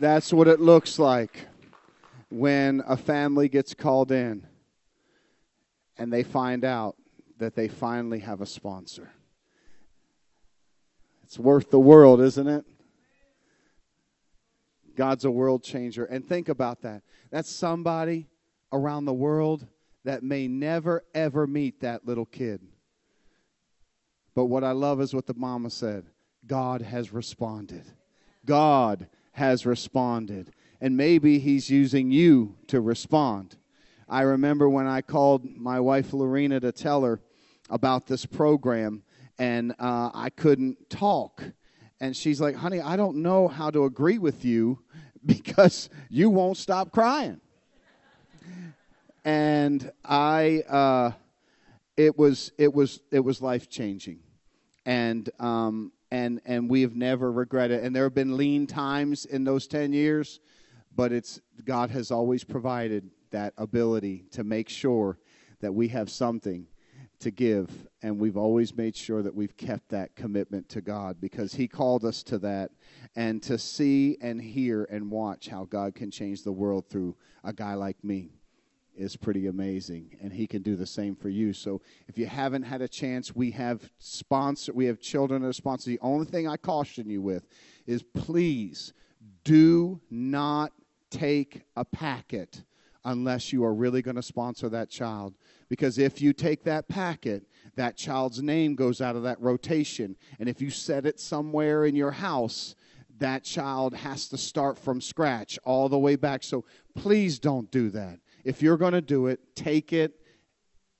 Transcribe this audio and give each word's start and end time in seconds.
That's 0.00 0.32
what 0.32 0.48
it 0.48 0.60
looks 0.60 0.98
like 0.98 1.46
when 2.30 2.82
a 2.86 2.96
family 2.96 3.50
gets 3.50 3.74
called 3.74 4.10
in 4.10 4.46
and 5.98 6.10
they 6.10 6.22
find 6.22 6.64
out 6.64 6.96
that 7.36 7.54
they 7.54 7.68
finally 7.68 8.20
have 8.20 8.40
a 8.40 8.46
sponsor. 8.46 9.10
It's 11.22 11.38
worth 11.38 11.70
the 11.70 11.78
world, 11.78 12.22
isn't 12.22 12.48
it? 12.48 12.64
God's 14.96 15.26
a 15.26 15.30
world 15.30 15.62
changer. 15.62 16.06
And 16.06 16.26
think 16.26 16.48
about 16.48 16.80
that. 16.80 17.02
That's 17.30 17.50
somebody 17.50 18.26
around 18.72 19.04
the 19.04 19.12
world 19.12 19.66
that 20.04 20.22
may 20.22 20.48
never, 20.48 21.04
ever 21.14 21.46
meet 21.46 21.82
that 21.82 22.06
little 22.06 22.24
kid. 22.24 22.62
But 24.34 24.46
what 24.46 24.64
I 24.64 24.72
love 24.72 25.02
is 25.02 25.12
what 25.12 25.26
the 25.26 25.34
mama 25.34 25.68
said 25.68 26.06
God 26.46 26.80
has 26.80 27.12
responded. 27.12 27.84
God 28.46 29.06
has 29.40 29.64
responded. 29.64 30.52
And 30.82 30.98
maybe 30.98 31.38
He's 31.38 31.70
using 31.70 32.10
you 32.10 32.56
to 32.66 32.80
respond. 32.82 33.56
I 34.06 34.20
remember 34.22 34.68
when 34.68 34.86
I 34.86 35.00
called 35.00 35.46
my 35.56 35.80
wife 35.80 36.12
Lorena 36.12 36.60
to 36.60 36.72
tell 36.72 37.02
her 37.04 37.20
about 37.70 38.06
this 38.06 38.26
program, 38.26 39.02
and 39.38 39.72
uh, 39.78 40.10
I 40.12 40.28
couldn't 40.28 40.90
talk. 40.90 41.42
And 42.00 42.14
she's 42.14 42.38
like, 42.38 42.54
honey, 42.54 42.82
I 42.82 42.96
don't 42.96 43.16
know 43.16 43.48
how 43.48 43.70
to 43.70 43.84
agree 43.84 44.18
with 44.18 44.44
you 44.44 44.80
because 45.24 45.88
you 46.10 46.28
won't 46.28 46.58
stop 46.58 46.92
crying. 46.92 47.40
and 49.24 49.90
I, 50.04 50.64
uh, 50.68 51.12
it 51.96 52.18
was, 52.18 52.52
it 52.58 52.74
was, 52.74 53.00
it 53.10 53.20
was 53.20 53.40
life 53.40 53.70
changing. 53.70 54.18
And, 54.84 55.30
um, 55.38 55.92
and, 56.10 56.40
and 56.44 56.68
we 56.68 56.82
have 56.82 56.96
never 56.96 57.30
regretted. 57.30 57.84
And 57.84 57.94
there 57.94 58.04
have 58.04 58.14
been 58.14 58.36
lean 58.36 58.66
times 58.66 59.24
in 59.24 59.44
those 59.44 59.66
10 59.66 59.92
years, 59.92 60.40
but 60.94 61.12
it's, 61.12 61.40
God 61.64 61.90
has 61.90 62.10
always 62.10 62.44
provided 62.44 63.10
that 63.30 63.54
ability 63.56 64.24
to 64.32 64.44
make 64.44 64.68
sure 64.68 65.18
that 65.60 65.72
we 65.72 65.88
have 65.88 66.10
something 66.10 66.66
to 67.20 67.30
give. 67.30 67.70
And 68.02 68.18
we've 68.18 68.36
always 68.36 68.76
made 68.76 68.96
sure 68.96 69.22
that 69.22 69.34
we've 69.34 69.56
kept 69.56 69.90
that 69.90 70.16
commitment 70.16 70.68
to 70.70 70.80
God 70.80 71.20
because 71.20 71.54
He 71.54 71.68
called 71.68 72.04
us 72.04 72.22
to 72.24 72.38
that. 72.38 72.70
And 73.14 73.42
to 73.44 73.58
see 73.58 74.16
and 74.20 74.40
hear 74.40 74.84
and 74.84 75.10
watch 75.10 75.48
how 75.48 75.64
God 75.64 75.94
can 75.94 76.10
change 76.10 76.42
the 76.42 76.52
world 76.52 76.88
through 76.88 77.16
a 77.44 77.52
guy 77.52 77.74
like 77.74 78.02
me 78.02 78.39
is 79.00 79.16
pretty 79.16 79.46
amazing 79.46 80.16
and 80.20 80.32
he 80.32 80.46
can 80.46 80.62
do 80.62 80.76
the 80.76 80.86
same 80.86 81.14
for 81.14 81.28
you 81.28 81.52
so 81.52 81.80
if 82.08 82.18
you 82.18 82.26
haven't 82.26 82.62
had 82.62 82.82
a 82.82 82.88
chance 82.88 83.34
we 83.34 83.50
have 83.50 83.90
sponsor 83.98 84.72
we 84.72 84.86
have 84.86 85.00
children 85.00 85.42
that 85.42 85.48
are 85.48 85.52
sponsored 85.52 85.92
the 85.92 85.98
only 86.00 86.26
thing 86.26 86.46
i 86.46 86.56
caution 86.56 87.08
you 87.08 87.22
with 87.22 87.46
is 87.86 88.02
please 88.02 88.92
do 89.44 90.00
not 90.10 90.72
take 91.10 91.62
a 91.76 91.84
packet 91.84 92.62
unless 93.04 93.52
you 93.52 93.64
are 93.64 93.74
really 93.74 94.02
going 94.02 94.16
to 94.16 94.22
sponsor 94.22 94.68
that 94.68 94.90
child 94.90 95.34
because 95.70 95.98
if 95.98 96.20
you 96.20 96.32
take 96.32 96.64
that 96.64 96.88
packet, 96.88 97.44
that 97.76 97.96
child's 97.96 98.42
name 98.42 98.74
goes 98.74 99.00
out 99.00 99.16
of 99.16 99.22
that 99.22 99.40
rotation. 99.40 100.16
And 100.38 100.48
if 100.48 100.60
you 100.60 100.68
set 100.68 101.06
it 101.06 101.20
somewhere 101.20 101.86
in 101.86 101.94
your 101.94 102.10
house, 102.10 102.74
that 103.18 103.44
child 103.44 103.94
has 103.94 104.28
to 104.28 104.36
start 104.36 104.76
from 104.76 105.00
scratch 105.00 105.58
all 105.64 105.88
the 105.88 105.98
way 105.98 106.16
back. 106.16 106.42
So 106.42 106.64
please 106.96 107.38
don't 107.38 107.70
do 107.70 107.88
that. 107.90 108.18
If 108.44 108.62
you're 108.62 108.76
going 108.76 108.92
to 108.92 109.00
do 109.00 109.26
it, 109.26 109.40
take 109.54 109.92
it 109.92 110.20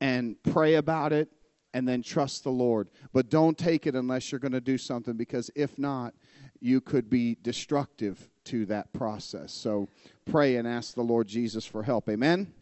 and 0.01 0.37
pray 0.43 0.75
about 0.75 1.13
it 1.13 1.29
and 1.73 1.87
then 1.87 2.03
trust 2.03 2.45
the 2.45 2.51
Lord. 2.51 2.89
But 3.13 3.31
don't 3.31 3.57
take 3.57 3.87
it 3.87 3.95
unless 3.95 4.33
you're 4.33 4.39
going 4.39 4.53
to 4.53 4.61
do 4.61 4.79
something 4.79 5.17
because 5.17 5.51
if 5.55 5.79
not, 5.79 6.15
you 6.61 6.81
could 6.81 7.09
be 7.09 7.37
destructive 7.43 8.29
to 8.45 8.67
that 8.67 8.93
process. 8.93 9.53
So 9.53 9.89
pray 10.27 10.57
and 10.57 10.67
ask 10.67 10.95
the 10.95 11.03
Lord 11.03 11.27
Jesus 11.27 11.65
for 11.65 11.83
help. 11.83 12.09
Amen. 12.09 12.53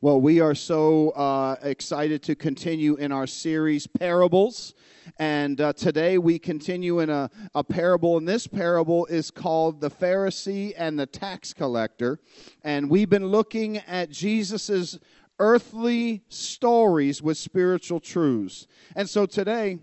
Well, 0.00 0.20
we 0.20 0.40
are 0.40 0.54
so 0.54 1.10
uh, 1.10 1.56
excited 1.62 2.22
to 2.24 2.34
continue 2.34 2.96
in 2.96 3.12
our 3.12 3.26
series, 3.26 3.86
Parables. 3.86 4.74
And 5.18 5.60
uh, 5.60 5.72
today 5.72 6.18
we 6.18 6.38
continue 6.38 7.00
in 7.00 7.10
a, 7.10 7.30
a 7.54 7.64
parable, 7.64 8.16
and 8.18 8.28
this 8.28 8.46
parable 8.46 9.06
is 9.06 9.30
called 9.30 9.80
The 9.80 9.90
Pharisee 9.90 10.74
and 10.76 10.98
the 10.98 11.06
Tax 11.06 11.52
Collector. 11.52 12.20
And 12.62 12.90
we've 12.90 13.08
been 13.08 13.28
looking 13.28 13.78
at 13.78 14.10
Jesus's 14.10 14.98
earthly 15.38 16.22
stories 16.28 17.22
with 17.22 17.36
spiritual 17.36 18.00
truths. 18.00 18.66
And 18.94 19.08
so 19.08 19.26
today, 19.26 19.78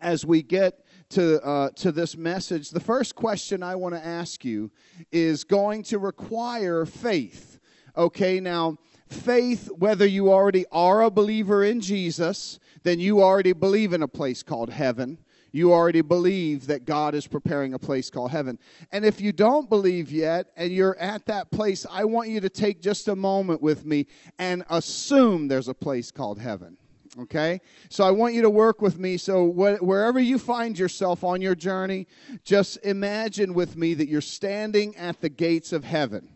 as 0.00 0.26
we 0.26 0.42
get 0.42 0.84
to, 1.10 1.40
uh, 1.44 1.70
to 1.76 1.92
this 1.92 2.16
message, 2.16 2.70
the 2.70 2.80
first 2.80 3.14
question 3.14 3.62
I 3.62 3.74
want 3.76 3.94
to 3.94 4.04
ask 4.04 4.44
you 4.44 4.70
is 5.12 5.44
going 5.44 5.82
to 5.84 5.98
require 5.98 6.84
faith. 6.84 7.58
Okay, 7.96 8.40
now, 8.40 8.76
faith, 9.14 9.70
whether 9.76 10.06
you 10.06 10.32
already 10.32 10.66
are 10.72 11.02
a 11.02 11.10
believer 11.10 11.64
in 11.64 11.80
Jesus, 11.80 12.58
then 12.82 13.00
you 13.00 13.22
already 13.22 13.52
believe 13.52 13.92
in 13.92 14.02
a 14.02 14.08
place 14.08 14.42
called 14.42 14.70
heaven. 14.70 15.18
You 15.52 15.72
already 15.72 16.00
believe 16.00 16.66
that 16.66 16.84
God 16.84 17.14
is 17.14 17.28
preparing 17.28 17.74
a 17.74 17.78
place 17.78 18.10
called 18.10 18.32
heaven. 18.32 18.58
And 18.90 19.04
if 19.04 19.20
you 19.20 19.30
don't 19.30 19.68
believe 19.68 20.10
yet 20.10 20.48
and 20.56 20.72
you're 20.72 20.98
at 20.98 21.26
that 21.26 21.52
place, 21.52 21.86
I 21.88 22.04
want 22.04 22.28
you 22.28 22.40
to 22.40 22.48
take 22.48 22.82
just 22.82 23.06
a 23.06 23.14
moment 23.14 23.62
with 23.62 23.86
me 23.86 24.08
and 24.40 24.64
assume 24.68 25.46
there's 25.46 25.68
a 25.68 25.74
place 25.74 26.10
called 26.10 26.40
heaven. 26.40 26.76
Okay? 27.20 27.60
So 27.88 28.02
I 28.02 28.10
want 28.10 28.34
you 28.34 28.42
to 28.42 28.50
work 28.50 28.82
with 28.82 28.98
me. 28.98 29.16
So 29.16 29.48
wh- 29.52 29.80
wherever 29.80 30.18
you 30.18 30.40
find 30.40 30.76
yourself 30.76 31.22
on 31.22 31.40
your 31.40 31.54
journey, 31.54 32.08
just 32.42 32.84
imagine 32.84 33.54
with 33.54 33.76
me 33.76 33.94
that 33.94 34.08
you're 34.08 34.20
standing 34.20 34.96
at 34.96 35.20
the 35.20 35.28
gates 35.28 35.72
of 35.72 35.84
heaven. 35.84 36.28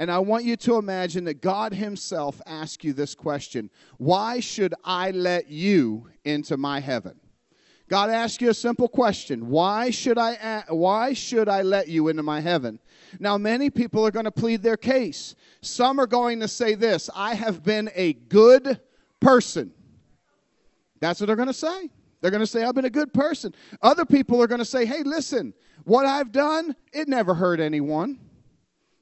And 0.00 0.10
I 0.10 0.18
want 0.18 0.44
you 0.44 0.56
to 0.56 0.76
imagine 0.76 1.24
that 1.24 1.42
God 1.42 1.74
Himself 1.74 2.40
asks 2.46 2.82
you 2.82 2.94
this 2.94 3.14
question 3.14 3.68
Why 3.98 4.40
should 4.40 4.74
I 4.82 5.10
let 5.10 5.48
you 5.48 6.08
into 6.24 6.56
my 6.56 6.80
heaven? 6.80 7.20
God 7.86 8.08
asks 8.08 8.40
you 8.40 8.48
a 8.48 8.54
simple 8.54 8.88
question 8.88 9.50
Why 9.50 9.90
should 9.90 10.16
I, 10.16 10.64
why 10.68 11.12
should 11.12 11.50
I 11.50 11.60
let 11.60 11.88
you 11.88 12.08
into 12.08 12.22
my 12.22 12.40
heaven? 12.40 12.78
Now, 13.18 13.36
many 13.36 13.68
people 13.68 14.06
are 14.06 14.10
going 14.10 14.24
to 14.24 14.30
plead 14.30 14.62
their 14.62 14.78
case. 14.78 15.34
Some 15.60 16.00
are 16.00 16.06
going 16.06 16.40
to 16.40 16.48
say 16.48 16.74
this 16.74 17.10
I 17.14 17.34
have 17.34 17.62
been 17.62 17.90
a 17.94 18.14
good 18.14 18.80
person. 19.20 19.70
That's 21.00 21.20
what 21.20 21.26
they're 21.26 21.36
going 21.36 21.48
to 21.48 21.52
say. 21.52 21.90
They're 22.22 22.30
going 22.30 22.40
to 22.40 22.46
say, 22.46 22.64
I've 22.64 22.74
been 22.74 22.86
a 22.86 22.90
good 22.90 23.12
person. 23.12 23.54
Other 23.82 24.06
people 24.06 24.42
are 24.42 24.46
going 24.46 24.60
to 24.60 24.64
say, 24.64 24.86
hey, 24.86 25.02
listen, 25.02 25.52
what 25.84 26.06
I've 26.06 26.32
done, 26.32 26.74
it 26.92 27.06
never 27.06 27.34
hurt 27.34 27.60
anyone. 27.60 28.18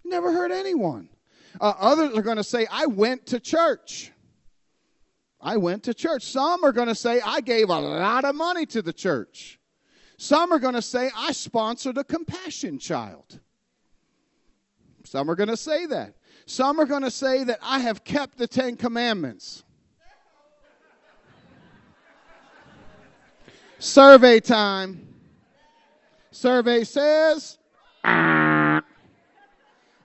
Never 0.09 0.33
hurt 0.33 0.51
anyone. 0.51 1.09
Uh, 1.61 1.75
others 1.79 2.17
are 2.17 2.23
going 2.23 2.37
to 2.37 2.45
say, 2.45 2.67
I 2.71 2.87
went 2.87 3.27
to 3.27 3.41
church. 3.41 4.11
I 5.41 5.57
went 5.57 5.85
to 5.85 5.95
church. 5.95 6.25
Some 6.25 6.65
are 6.65 6.73
going 6.73 6.89
to 6.89 6.95
say, 6.95 7.21
I 7.21 7.41
gave 7.41 7.69
a 7.69 7.79
lot 7.79 8.25
of 8.25 8.35
money 8.35 8.67
to 8.67 8.83
the 8.83 8.93
church. 8.93 9.61
Some 10.17 10.53
are 10.53 10.59
going 10.59 10.75
to 10.75 10.83
say, 10.83 11.11
I 11.15 11.33
sponsored 11.33 11.99
a 11.99 12.05
compassion 12.05 12.79
child. 12.79 13.39
Some 15.05 15.31
are 15.31 15.37
going 15.37 15.49
to 15.49 15.57
say 15.57 15.87
that. 15.87 16.15
Some 16.47 16.81
are 16.81 16.87
going 16.87 17.03
to 17.03 17.11
say 17.11 17.45
that 17.45 17.59
I 17.63 17.79
have 17.81 18.03
kept 18.03 18.39
the 18.39 18.49
Ten 18.49 18.77
Commandments. 18.77 19.63
Survey 23.79 24.41
time. 24.41 25.07
Survey 26.31 26.85
says. 26.85 27.59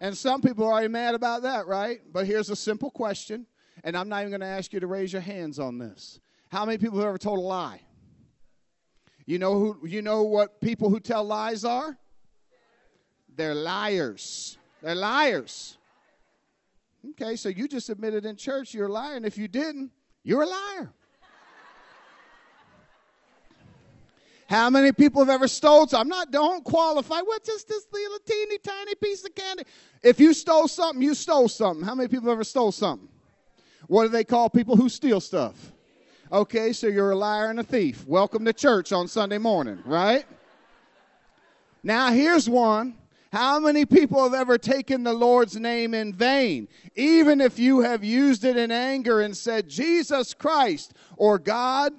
And 0.03 0.17
some 0.17 0.41
people 0.41 0.67
are 0.67 0.89
mad 0.89 1.15
about 1.15 1.43
that, 1.43 1.65
right? 1.65 2.01
But 2.11 2.27
here's 2.27 2.49
a 2.49 2.57
simple 2.57 2.91
question, 2.91 3.47
and 3.85 3.95
I'm 3.95 4.09
not 4.09 4.19
even 4.19 4.31
going 4.31 4.41
to 4.41 4.45
ask 4.45 4.73
you 4.73 4.81
to 4.81 4.87
raise 4.87 5.13
your 5.13 5.21
hands 5.21 5.59
on 5.59 5.77
this. 5.77 6.19
How 6.49 6.65
many 6.65 6.77
people 6.77 6.99
have 6.99 7.07
ever 7.07 7.17
told 7.17 7.39
a 7.39 7.41
lie? 7.41 7.79
You 9.25 9.39
know 9.39 9.57
who 9.57 9.87
you 9.87 10.01
know 10.01 10.23
what 10.23 10.59
people 10.59 10.89
who 10.89 10.99
tell 10.99 11.23
lies 11.23 11.63
are? 11.63 11.97
They're 13.33 13.55
liars. 13.55 14.57
They're 14.81 14.93
liars. 14.93 15.77
Okay, 17.11 17.37
so 17.37 17.47
you 17.47 17.69
just 17.69 17.89
admitted 17.89 18.25
in 18.25 18.35
church 18.35 18.73
you're 18.73 18.87
a 18.87 18.91
liar, 18.91 19.15
and 19.15 19.25
if 19.25 19.37
you 19.37 19.47
didn't, 19.47 19.89
you're 20.21 20.41
a 20.41 20.47
liar. 20.47 20.93
How 24.53 24.69
many 24.69 24.91
people 24.91 25.19
have 25.19 25.31
ever 25.31 25.47
stole 25.47 25.87
something? 25.87 25.99
I'm 25.99 26.07
not, 26.07 26.29
don't 26.29 26.63
qualify. 26.63 27.21
What, 27.21 27.43
just 27.43 27.67
this 27.67 27.87
little 27.91 28.19
teeny 28.19 28.59
tiny 28.59 28.93
piece 28.93 29.25
of 29.25 29.33
candy? 29.33 29.63
If 30.03 30.19
you 30.19 30.31
stole 30.31 30.67
something, 30.67 31.01
you 31.01 31.15
stole 31.15 31.49
something. 31.49 31.83
How 31.83 31.95
many 31.95 32.07
people 32.07 32.29
have 32.29 32.35
ever 32.35 32.43
stole 32.43 32.71
something? 32.71 33.09
What 33.87 34.03
do 34.03 34.09
they 34.09 34.23
call 34.23 34.51
people 34.51 34.75
who 34.75 34.89
steal 34.89 35.19
stuff? 35.21 35.71
Okay, 36.31 36.71
so 36.71 36.85
you're 36.85 37.09
a 37.09 37.15
liar 37.15 37.49
and 37.49 37.61
a 37.61 37.63
thief. 37.63 38.05
Welcome 38.05 38.45
to 38.45 38.53
church 38.53 38.91
on 38.91 39.07
Sunday 39.07 39.39
morning, 39.39 39.81
right? 39.85 40.25
Now, 41.81 42.11
here's 42.11 42.47
one. 42.47 42.93
How 43.31 43.59
many 43.59 43.87
people 43.87 44.21
have 44.21 44.35
ever 44.35 44.59
taken 44.59 45.03
the 45.03 45.13
Lord's 45.13 45.55
name 45.55 45.95
in 45.95 46.13
vain? 46.13 46.67
Even 46.95 47.41
if 47.41 47.57
you 47.57 47.79
have 47.79 48.03
used 48.03 48.45
it 48.45 48.55
in 48.55 48.69
anger 48.69 49.21
and 49.21 49.35
said, 49.35 49.67
Jesus 49.67 50.35
Christ 50.35 50.93
or 51.17 51.39
God, 51.39 51.91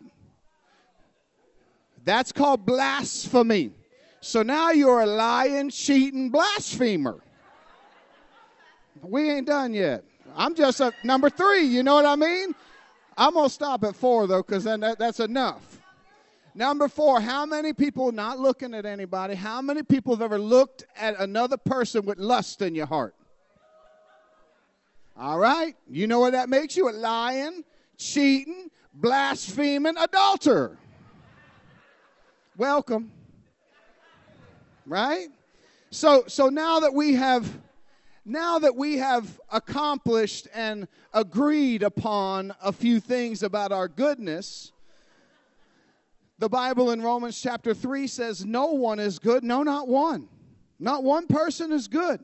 that's 2.04 2.32
called 2.32 2.66
blasphemy. 2.66 3.72
So 4.20 4.42
now 4.42 4.70
you're 4.70 5.00
a 5.00 5.06
lying, 5.06 5.70
cheating 5.70 6.30
blasphemer. 6.30 7.20
We 9.02 9.30
ain't 9.30 9.46
done 9.46 9.74
yet. 9.74 10.04
I'm 10.34 10.54
just 10.54 10.80
a 10.80 10.92
number 11.02 11.28
three. 11.28 11.64
You 11.64 11.82
know 11.82 11.94
what 11.94 12.06
I 12.06 12.16
mean? 12.16 12.54
I'm 13.16 13.34
going 13.34 13.48
to 13.48 13.52
stop 13.52 13.84
at 13.84 13.94
four, 13.94 14.26
though, 14.26 14.42
because 14.42 14.64
then 14.64 14.80
that, 14.80 14.98
that's 14.98 15.20
enough. 15.20 15.80
Number 16.54 16.88
four, 16.88 17.20
how 17.20 17.44
many 17.44 17.72
people, 17.72 18.12
not 18.12 18.38
looking 18.38 18.74
at 18.74 18.86
anybody, 18.86 19.34
how 19.34 19.60
many 19.60 19.82
people 19.82 20.14
have 20.14 20.22
ever 20.22 20.38
looked 20.38 20.84
at 20.96 21.18
another 21.20 21.56
person 21.56 22.04
with 22.06 22.18
lust 22.18 22.62
in 22.62 22.74
your 22.74 22.86
heart? 22.86 23.14
All 25.16 25.38
right? 25.38 25.76
You 25.88 26.06
know 26.06 26.20
what 26.20 26.32
that 26.32 26.48
makes 26.48 26.76
you? 26.76 26.88
A 26.88 26.92
lying, 26.92 27.64
cheating, 27.98 28.70
blaspheming 28.94 29.96
adulterer. 29.96 30.78
Welcome. 32.56 33.10
Right? 34.86 35.26
So 35.90 36.24
so 36.28 36.48
now 36.48 36.80
that 36.80 36.94
we 36.94 37.14
have 37.14 37.50
now 38.24 38.60
that 38.60 38.76
we 38.76 38.98
have 38.98 39.40
accomplished 39.50 40.46
and 40.54 40.86
agreed 41.12 41.82
upon 41.82 42.54
a 42.62 42.72
few 42.72 43.00
things 43.00 43.42
about 43.42 43.72
our 43.72 43.88
goodness, 43.88 44.70
the 46.38 46.48
Bible 46.48 46.92
in 46.92 47.02
Romans 47.02 47.40
chapter 47.40 47.74
3 47.74 48.06
says, 48.06 48.44
No 48.44 48.66
one 48.66 49.00
is 49.00 49.18
good. 49.18 49.42
No, 49.42 49.64
not 49.64 49.88
one. 49.88 50.28
Not 50.78 51.02
one 51.02 51.26
person 51.26 51.72
is 51.72 51.88
good. 51.88 52.22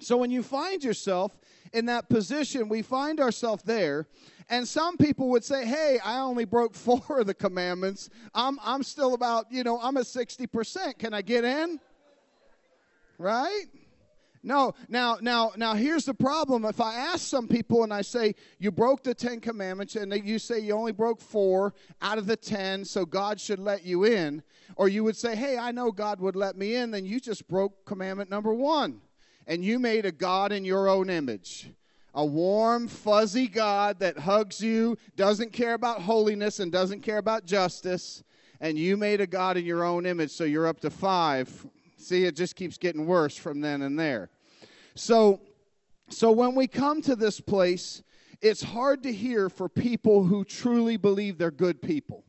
So 0.00 0.16
when 0.16 0.30
you 0.30 0.42
find 0.42 0.82
yourself 0.82 1.36
in 1.72 1.86
that 1.86 2.08
position, 2.08 2.68
we 2.68 2.82
find 2.82 3.20
ourselves 3.20 3.62
there. 3.62 4.06
And 4.50 4.66
some 4.66 4.96
people 4.96 5.28
would 5.30 5.44
say, 5.44 5.66
Hey, 5.66 5.98
I 6.04 6.18
only 6.20 6.44
broke 6.44 6.74
four 6.74 7.20
of 7.20 7.26
the 7.26 7.34
commandments. 7.34 8.10
I'm, 8.34 8.58
I'm 8.62 8.82
still 8.82 9.14
about, 9.14 9.50
you 9.50 9.64
know, 9.64 9.78
I'm 9.80 9.96
at 9.96 10.04
60%. 10.04 10.98
Can 10.98 11.14
I 11.14 11.22
get 11.22 11.44
in? 11.44 11.80
Right? 13.18 13.66
No, 14.42 14.74
now, 14.88 15.18
now, 15.20 15.52
now. 15.56 15.74
Here's 15.74 16.04
the 16.04 16.14
problem. 16.14 16.64
If 16.64 16.80
I 16.80 16.94
ask 16.94 17.26
some 17.26 17.48
people 17.48 17.82
and 17.82 17.92
I 17.92 18.02
say 18.02 18.34
you 18.58 18.70
broke 18.70 19.02
the 19.02 19.14
Ten 19.14 19.40
Commandments, 19.40 19.96
and 19.96 20.12
you 20.24 20.38
say 20.38 20.60
you 20.60 20.74
only 20.74 20.92
broke 20.92 21.20
four 21.20 21.74
out 22.00 22.18
of 22.18 22.26
the 22.26 22.36
ten, 22.36 22.84
so 22.84 23.04
God 23.04 23.40
should 23.40 23.58
let 23.58 23.84
you 23.84 24.04
in, 24.04 24.42
or 24.76 24.88
you 24.88 25.02
would 25.04 25.16
say, 25.16 25.34
"Hey, 25.34 25.58
I 25.58 25.72
know 25.72 25.90
God 25.90 26.20
would 26.20 26.36
let 26.36 26.56
me 26.56 26.76
in," 26.76 26.92
then 26.92 27.04
you 27.04 27.20
just 27.20 27.48
broke 27.48 27.84
commandment 27.84 28.30
number 28.30 28.54
one, 28.54 29.00
and 29.46 29.64
you 29.64 29.78
made 29.78 30.06
a 30.06 30.12
God 30.12 30.52
in 30.52 30.64
your 30.64 30.88
own 30.88 31.10
image, 31.10 31.70
a 32.18 32.24
warm, 32.24 32.86
fuzzy 32.86 33.48
God 33.48 33.98
that 34.00 34.18
hugs 34.18 34.60
you, 34.60 34.98
doesn't 35.16 35.52
care 35.52 35.74
about 35.74 36.02
holiness, 36.02 36.60
and 36.60 36.70
doesn't 36.70 37.00
care 37.00 37.18
about 37.18 37.46
justice, 37.46 38.22
and 38.60 38.76
you 38.76 38.96
made 38.96 39.20
a 39.20 39.26
God 39.26 39.56
in 39.56 39.64
your 39.64 39.84
own 39.84 40.04
image, 40.04 40.30
so 40.30 40.44
you're 40.44 40.66
up 40.66 40.80
to 40.80 40.90
five 40.90 41.66
See, 41.98 42.24
it 42.24 42.36
just 42.36 42.54
keeps 42.54 42.78
getting 42.78 43.06
worse 43.06 43.36
from 43.36 43.60
then 43.60 43.82
and 43.82 43.98
there. 43.98 44.30
So, 44.94 45.40
so 46.08 46.30
when 46.30 46.54
we 46.54 46.68
come 46.68 47.02
to 47.02 47.16
this 47.16 47.40
place, 47.40 48.02
it's 48.40 48.62
hard 48.62 49.02
to 49.02 49.12
hear 49.12 49.50
for 49.50 49.68
people 49.68 50.24
who 50.24 50.44
truly 50.44 50.96
believe 50.96 51.38
they're 51.38 51.50
good 51.50 51.82
people. 51.82 52.24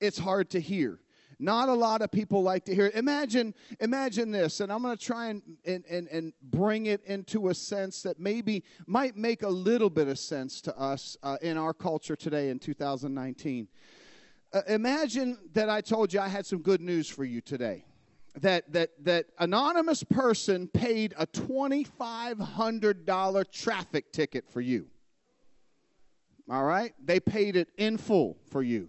It's 0.00 0.18
hard 0.18 0.50
to 0.50 0.60
hear. 0.60 1.00
Not 1.40 1.68
a 1.68 1.74
lot 1.74 2.02
of 2.02 2.10
people 2.10 2.42
like 2.42 2.64
to 2.64 2.74
hear 2.74 2.86
it. 2.86 2.94
Imagine, 2.94 3.54
imagine 3.78 4.32
this, 4.32 4.60
and 4.60 4.72
I'm 4.72 4.82
going 4.82 4.96
to 4.96 5.04
try 5.04 5.28
and, 5.28 5.42
and, 5.64 5.84
and, 5.88 6.08
and 6.08 6.32
bring 6.42 6.86
it 6.86 7.04
into 7.04 7.50
a 7.50 7.54
sense 7.54 8.02
that 8.02 8.18
maybe 8.18 8.64
might 8.86 9.16
make 9.16 9.42
a 9.42 9.48
little 9.48 9.90
bit 9.90 10.08
of 10.08 10.18
sense 10.18 10.60
to 10.62 10.76
us 10.76 11.16
uh, 11.22 11.36
in 11.40 11.56
our 11.56 11.72
culture 11.72 12.16
today 12.16 12.48
in 12.48 12.58
2019. 12.58 13.68
Uh, 14.52 14.62
imagine 14.66 15.38
that 15.52 15.70
I 15.70 15.80
told 15.80 16.12
you 16.12 16.20
I 16.20 16.28
had 16.28 16.44
some 16.44 16.60
good 16.60 16.80
news 16.80 17.08
for 17.08 17.24
you 17.24 17.40
today 17.40 17.84
that 18.40 18.72
that 18.72 18.90
that 19.04 19.26
anonymous 19.38 20.02
person 20.04 20.68
paid 20.68 21.14
a 21.18 21.26
$2500 21.26 23.52
traffic 23.52 24.10
ticket 24.12 24.48
for 24.50 24.60
you 24.60 24.86
all 26.50 26.64
right 26.64 26.94
they 27.04 27.20
paid 27.20 27.56
it 27.56 27.68
in 27.76 27.98
full 27.98 28.38
for 28.50 28.62
you 28.62 28.88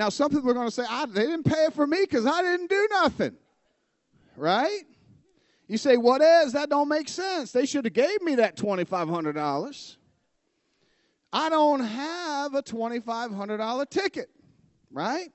now 0.00 0.08
some 0.08 0.30
people 0.30 0.50
are 0.50 0.54
going 0.54 0.66
to 0.66 0.72
say 0.72 0.84
they 1.10 1.26
didn't 1.26 1.44
pay 1.44 1.66
it 1.66 1.74
for 1.74 1.86
me 1.86 1.98
because 2.00 2.26
i 2.26 2.42
didn't 2.42 2.68
do 2.68 2.88
nothing. 2.90 3.36
Right? 4.36 4.82
You 5.68 5.78
say 5.78 5.96
what 5.96 6.22
is. 6.22 6.54
That 6.54 6.70
don't 6.70 6.88
make 6.88 7.08
sense. 7.08 7.52
They 7.52 7.66
should 7.66 7.84
have 7.84 7.94
gave 7.94 8.20
me 8.22 8.34
that 8.36 8.56
$2500 8.56 9.96
i 11.32 11.48
don't 11.48 11.84
have 11.84 12.54
a 12.54 12.62
$2500 12.62 13.90
ticket 13.90 14.30
right? 14.90 15.30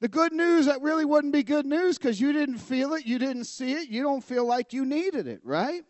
The 0.00 0.08
good 0.08 0.32
news, 0.32 0.66
that 0.66 0.82
really 0.82 1.04
wouldn't 1.04 1.32
be 1.32 1.42
good 1.42 1.66
news 1.66 1.96
because 1.96 2.20
you 2.20 2.32
didn't 2.32 2.58
feel 2.58 2.94
it, 2.94 3.06
you 3.06 3.18
didn't 3.18 3.44
see 3.44 3.72
it, 3.72 3.88
you 3.88 4.02
don't 4.02 4.22
feel 4.22 4.44
like 4.44 4.72
you 4.72 4.84
needed 4.84 5.26
it, 5.26 5.40
right? 5.42 5.82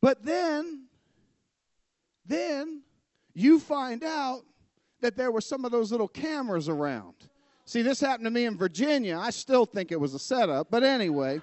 But 0.00 0.24
then, 0.24 0.86
then 2.26 2.82
you 3.34 3.58
find 3.58 4.04
out 4.04 4.42
that 5.00 5.16
there 5.16 5.30
were 5.30 5.40
some 5.40 5.64
of 5.64 5.72
those 5.72 5.90
little 5.90 6.08
cameras 6.08 6.68
around. 6.68 7.14
See, 7.64 7.82
this 7.82 8.00
happened 8.00 8.24
to 8.24 8.30
me 8.30 8.46
in 8.46 8.56
Virginia. 8.56 9.18
I 9.18 9.30
still 9.30 9.64
think 9.64 9.92
it 9.92 10.00
was 10.00 10.14
a 10.14 10.18
setup, 10.18 10.68
but 10.70 10.82
anyway. 10.82 11.40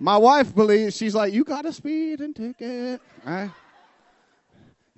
My 0.00 0.16
wife 0.16 0.52
believes, 0.54 0.96
she's 0.96 1.14
like, 1.14 1.32
You 1.32 1.44
got 1.44 1.64
a 1.64 1.72
speeding 1.72 2.34
ticket, 2.34 3.00
right? 3.24 3.50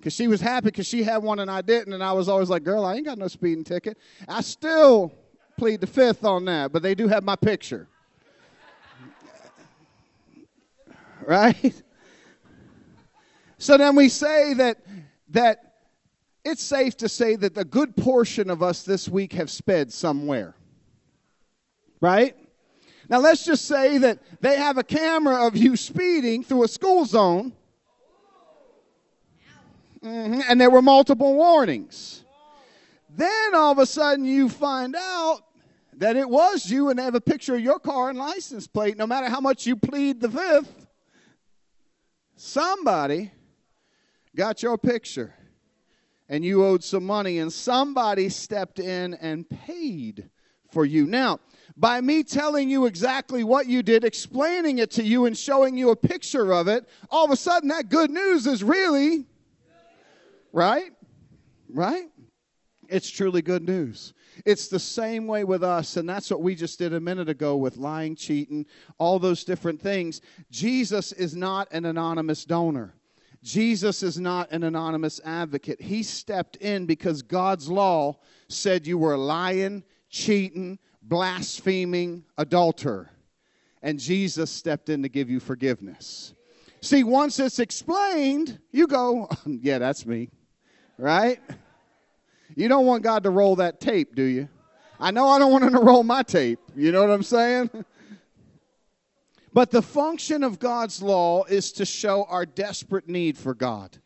because 0.04 0.14
she 0.14 0.28
was 0.28 0.38
happy 0.38 0.66
because 0.66 0.86
she 0.86 1.02
had 1.02 1.16
one 1.22 1.38
and 1.38 1.50
I 1.50 1.62
didn't. 1.62 1.94
And 1.94 2.04
I 2.04 2.12
was 2.12 2.28
always 2.28 2.50
like, 2.50 2.62
girl, 2.62 2.84
I 2.84 2.96
ain't 2.96 3.06
got 3.06 3.16
no 3.16 3.26
speeding 3.26 3.64
ticket. 3.64 3.96
I 4.28 4.42
still 4.42 5.14
plead 5.56 5.80
the 5.80 5.86
fifth 5.86 6.26
on 6.26 6.44
that, 6.44 6.72
but 6.72 6.82
they 6.82 6.94
do 6.94 7.08
have 7.08 7.24
my 7.24 7.36
picture. 7.36 7.88
right? 11.26 11.82
So 13.64 13.78
then 13.78 13.96
we 13.96 14.10
say 14.10 14.52
that 14.52 14.76
that 15.30 15.76
it's 16.44 16.62
safe 16.62 16.98
to 16.98 17.08
say 17.08 17.34
that 17.36 17.54
the 17.54 17.64
good 17.64 17.96
portion 17.96 18.50
of 18.50 18.62
us 18.62 18.82
this 18.82 19.08
week 19.08 19.32
have 19.32 19.50
sped 19.50 19.90
somewhere. 19.90 20.54
Right? 21.98 22.36
Now 23.08 23.20
let's 23.20 23.42
just 23.42 23.64
say 23.64 23.96
that 23.96 24.18
they 24.42 24.58
have 24.58 24.76
a 24.76 24.84
camera 24.84 25.46
of 25.46 25.56
you 25.56 25.76
speeding 25.76 26.44
through 26.44 26.64
a 26.64 26.68
school 26.68 27.06
zone 27.06 27.54
Mm-hmm. 30.04 30.40
And 30.46 30.60
there 30.60 30.68
were 30.68 30.82
multiple 30.82 31.34
warnings. 31.34 32.24
Then 33.08 33.54
all 33.54 33.72
of 33.72 33.78
a 33.78 33.86
sudden 33.86 34.26
you 34.26 34.50
find 34.50 34.94
out 34.94 35.40
that 35.94 36.16
it 36.16 36.28
was 36.28 36.70
you 36.70 36.90
and 36.90 36.98
they 36.98 37.04
have 37.04 37.14
a 37.14 37.22
picture 37.22 37.54
of 37.54 37.62
your 37.62 37.78
car 37.78 38.10
and 38.10 38.18
license 38.18 38.66
plate. 38.66 38.98
No 38.98 39.06
matter 39.06 39.30
how 39.30 39.40
much 39.40 39.66
you 39.66 39.76
plead 39.76 40.20
the 40.20 40.28
fifth, 40.28 40.86
somebody 42.36 43.30
got 44.34 44.62
your 44.62 44.78
picture 44.78 45.34
and 46.28 46.44
you 46.44 46.64
owed 46.64 46.82
some 46.82 47.04
money 47.04 47.38
and 47.38 47.52
somebody 47.52 48.28
stepped 48.28 48.78
in 48.78 49.14
and 49.14 49.48
paid 49.48 50.28
for 50.70 50.84
you. 50.84 51.06
Now, 51.06 51.38
by 51.76 52.00
me 52.00 52.22
telling 52.22 52.68
you 52.68 52.86
exactly 52.86 53.44
what 53.44 53.66
you 53.66 53.82
did, 53.82 54.04
explaining 54.04 54.78
it 54.78 54.90
to 54.92 55.04
you, 55.04 55.26
and 55.26 55.36
showing 55.36 55.76
you 55.76 55.90
a 55.90 55.96
picture 55.96 56.52
of 56.52 56.68
it, 56.68 56.88
all 57.10 57.24
of 57.24 57.30
a 57.30 57.36
sudden 57.36 57.68
that 57.68 57.88
good 57.88 58.10
news 58.10 58.46
is 58.46 58.62
really 58.62 59.26
Right? 60.54 60.92
Right? 61.68 62.10
It's 62.88 63.10
truly 63.10 63.42
good 63.42 63.66
news. 63.66 64.14
It's 64.46 64.68
the 64.68 64.78
same 64.78 65.26
way 65.26 65.42
with 65.42 65.64
us, 65.64 65.96
and 65.96 66.08
that's 66.08 66.30
what 66.30 66.42
we 66.42 66.54
just 66.54 66.78
did 66.78 66.94
a 66.94 67.00
minute 67.00 67.28
ago 67.28 67.56
with 67.56 67.76
lying, 67.76 68.14
cheating, 68.14 68.64
all 68.98 69.18
those 69.18 69.42
different 69.42 69.80
things. 69.80 70.20
Jesus 70.52 71.10
is 71.10 71.34
not 71.34 71.66
an 71.72 71.86
anonymous 71.86 72.44
donor. 72.44 72.94
Jesus 73.44 74.02
is 74.02 74.18
not 74.18 74.50
an 74.50 74.64
anonymous 74.64 75.20
advocate. 75.24 75.80
He 75.80 76.02
stepped 76.02 76.56
in 76.56 76.86
because 76.86 77.22
God's 77.22 77.68
law 77.68 78.18
said 78.48 78.86
you 78.86 78.98
were 78.98 79.16
lying, 79.16 79.84
cheating, 80.10 80.80
blaspheming 81.00 82.24
adulterer. 82.36 83.10
And 83.82 84.00
Jesus 84.00 84.50
stepped 84.50 84.88
in 84.88 85.02
to 85.02 85.08
give 85.08 85.30
you 85.30 85.38
forgiveness. 85.38 86.34
See, 86.80 87.04
once 87.04 87.38
it's 87.38 87.60
explained, 87.60 88.58
you 88.72 88.88
go, 88.88 89.28
yeah, 89.46 89.78
that's 89.78 90.04
me 90.04 90.30
right? 90.98 91.40
You 92.54 92.68
don't 92.68 92.86
want 92.86 93.02
God 93.02 93.24
to 93.24 93.30
roll 93.30 93.56
that 93.56 93.80
tape, 93.80 94.14
do 94.14 94.22
you? 94.22 94.48
I 95.00 95.10
know 95.10 95.28
I 95.28 95.38
don't 95.38 95.50
want 95.50 95.64
him 95.64 95.72
to 95.72 95.80
roll 95.80 96.04
my 96.04 96.22
tape. 96.22 96.60
You 96.76 96.92
know 96.92 97.00
what 97.00 97.10
I'm 97.10 97.22
saying? 97.22 97.70
But 99.54 99.70
the 99.70 99.82
function 99.82 100.42
of 100.42 100.58
God's 100.58 101.00
law 101.00 101.44
is 101.44 101.72
to 101.72 101.86
show 101.86 102.24
our 102.24 102.44
desperate 102.44 103.08
need 103.08 103.38
for 103.38 103.54
God. 103.54 103.96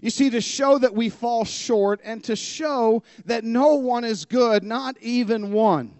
You 0.00 0.10
see, 0.10 0.28
to 0.30 0.42
show 0.42 0.78
that 0.78 0.94
we 0.94 1.08
fall 1.08 1.46
short 1.46 2.00
and 2.04 2.22
to 2.24 2.36
show 2.36 3.02
that 3.24 3.44
no 3.44 3.76
one 3.76 4.04
is 4.04 4.26
good, 4.26 4.62
not 4.62 4.96
even 5.00 5.52
one 5.52 5.94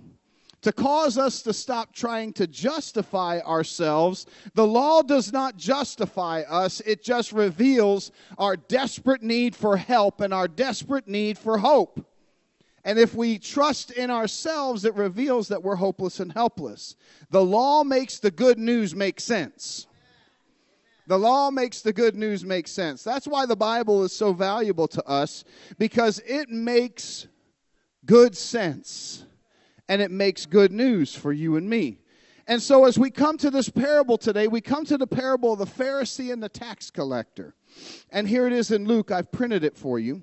to 0.65 0.73
cause 0.73 1.19
us 1.19 1.43
to 1.43 1.53
stop 1.53 1.95
trying 1.95 2.33
to 2.33 2.47
justify 2.47 3.39
ourselves. 3.41 4.25
The 4.55 4.67
law 4.67 5.03
does 5.03 5.31
not 5.31 5.59
justify 5.59 6.41
us, 6.49 6.81
it 6.81 7.05
just 7.05 7.33
reveals 7.33 8.13
our 8.39 8.57
desperate 8.57 9.23
need 9.23 9.55
for 9.55 9.77
help 9.77 10.23
and 10.23 10.33
our 10.33 10.49
desperate 10.49 11.07
need 11.07 11.37
for 11.37 11.59
hope. 11.59 12.07
And 12.85 12.99
if 12.99 13.15
we 13.15 13.39
trust 13.39 13.93
in 13.93 14.11
ourselves, 14.11 14.85
it 14.85 14.95
reveals 14.95 15.49
that 15.49 15.63
we're 15.63 15.77
hopeless 15.77 16.21
and 16.21 16.31
helpless. 16.33 16.97
The 17.31 17.45
law 17.45 17.83
makes 17.83 18.19
the 18.19 18.31
good 18.31 18.59
news 18.59 18.95
make 18.95 19.21
sense. 19.21 19.87
The 21.07 21.19
law 21.19 21.51
makes 21.51 21.81
the 21.81 21.93
good 21.93 22.17
news 22.17 22.45
make 22.45 22.69
sense. 22.69 23.03
That's 23.03 23.27
why 23.27 23.47
the 23.47 23.57
Bible 23.57 24.05
is 24.05 24.13
so 24.13 24.33
valuable 24.33 24.89
to 24.89 25.05
us 25.07 25.45
because 25.79 26.19
it 26.27 26.49
makes 26.49 27.27
good 28.07 28.37
sense 28.37 29.25
and 29.89 30.01
it 30.01 30.11
makes 30.11 30.47
good 30.47 30.73
news 30.73 31.15
for 31.15 31.33
you 31.33 31.57
and 31.57 31.69
me. 31.69 31.99
And 32.47 32.63
so, 32.63 32.85
as 32.85 32.99
we 32.99 33.11
come 33.11 33.39
to 33.39 33.51
this 33.51 33.71
parable 33.71 34.19
today, 34.19 34.49
we 34.49 34.61
come 34.61 34.85
to 34.87 34.99
the 34.99 35.07
parable 35.07 35.55
of 35.55 35.59
the 35.59 35.65
Pharisee 35.65 36.31
and 36.31 36.43
the 36.43 36.49
tax 36.49 36.91
collector. 36.91 37.55
And 38.11 38.29
here 38.29 38.47
it 38.47 38.53
is 38.53 38.71
in 38.71 38.85
Luke. 38.85 39.11
I've 39.11 39.33
printed 39.33 39.65
it 39.65 39.77
for 39.77 39.99
you. 39.99 40.23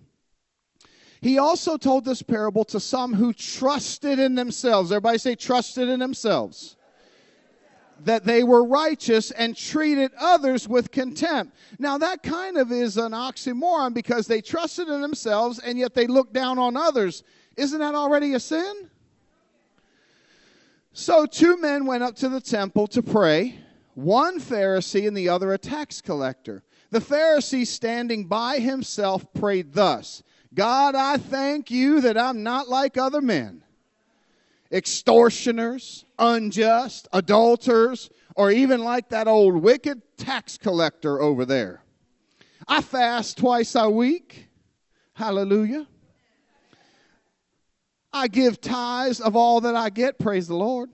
He 1.22 1.38
also 1.38 1.78
told 1.78 2.04
this 2.04 2.24
parable 2.24 2.66
to 2.66 2.80
some 2.80 3.14
who 3.14 3.32
trusted 3.32 4.18
in 4.18 4.34
themselves. 4.34 4.92
Everybody 4.92 5.20
say, 5.20 5.36
trusted 5.36 5.88
in 5.88 6.00
themselves. 6.00 6.76
That 8.06 8.26
they 8.26 8.44
were 8.44 8.66
righteous 8.66 9.30
and 9.30 9.56
treated 9.56 10.12
others 10.20 10.68
with 10.68 10.90
contempt. 10.90 11.56
Now, 11.78 12.00
that 12.00 12.24
kind 12.24 12.58
of 12.58 12.72
is 12.72 12.98
an 12.98 13.12
oxymoron 13.12 13.94
because 13.94 14.26
they 14.26 14.42
trusted 14.42 14.88
in 14.88 15.02
themselves 15.02 15.60
and 15.60 15.78
yet 15.78 15.94
they 15.94 16.08
looked 16.08 16.34
down 16.34 16.58
on 16.58 16.76
others. 16.76 17.24
Isn't 17.56 17.80
that 17.80 17.94
already 17.94 18.34
a 18.34 18.40
sin? 18.40 18.90
So, 20.94 21.28
two 21.28 21.56
men 21.58 21.86
went 21.86 22.02
up 22.02 22.16
to 22.18 22.30
the 22.30 22.42
temple 22.42 22.88
to 22.88 23.04
pray, 23.04 23.60
one 23.94 24.40
Pharisee 24.40 25.08
and 25.08 25.16
the 25.16 25.30
other 25.30 25.54
a 25.54 25.60
tax 25.60 26.02
collector. 26.02 26.64
The 26.90 27.00
Pharisee, 27.00 27.68
standing 27.68 28.26
by 28.26 28.58
himself, 28.58 29.32
prayed 29.34 29.74
thus 29.74 30.24
God, 30.54 30.96
I 30.96 31.18
thank 31.18 31.72
you 31.72 32.02
that 32.02 32.18
I'm 32.18 32.44
not 32.44 32.68
like 32.68 32.98
other 32.98 33.22
men, 33.22 33.64
extortioners, 34.72 36.06
unjust, 36.20 37.08
adulterers, 37.14 38.10
or 38.36 38.52
even 38.52 38.84
like 38.84 39.10
that 39.10 39.28
old 39.28 39.56
wicked 39.56 40.02
tax 40.18 40.58
collector 40.58 41.22
over 41.22 41.46
there. 41.46 41.84
I 42.68 42.82
fast 42.82 43.38
twice 43.38 43.76
a 43.76 43.90
week. 43.90 44.48
Hallelujah. 45.14 45.88
I 48.14 48.28
give 48.28 48.60
tithes 48.60 49.22
of 49.22 49.36
all 49.36 49.62
that 49.62 49.76
I 49.76 49.90
get. 49.90 50.20
Praise 50.20 50.48
the 50.48 50.56
Lord. 50.56 50.90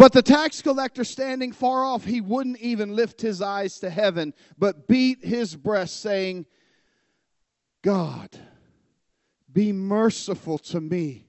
But 0.00 0.14
the 0.14 0.22
tax 0.22 0.62
collector 0.62 1.04
standing 1.04 1.52
far 1.52 1.84
off, 1.84 2.06
he 2.06 2.22
wouldn't 2.22 2.56
even 2.60 2.96
lift 2.96 3.20
his 3.20 3.42
eyes 3.42 3.80
to 3.80 3.90
heaven, 3.90 4.32
but 4.56 4.88
beat 4.88 5.22
his 5.22 5.54
breast, 5.54 6.00
saying, 6.00 6.46
God, 7.82 8.30
be 9.52 9.72
merciful 9.72 10.56
to 10.56 10.80
me, 10.80 11.26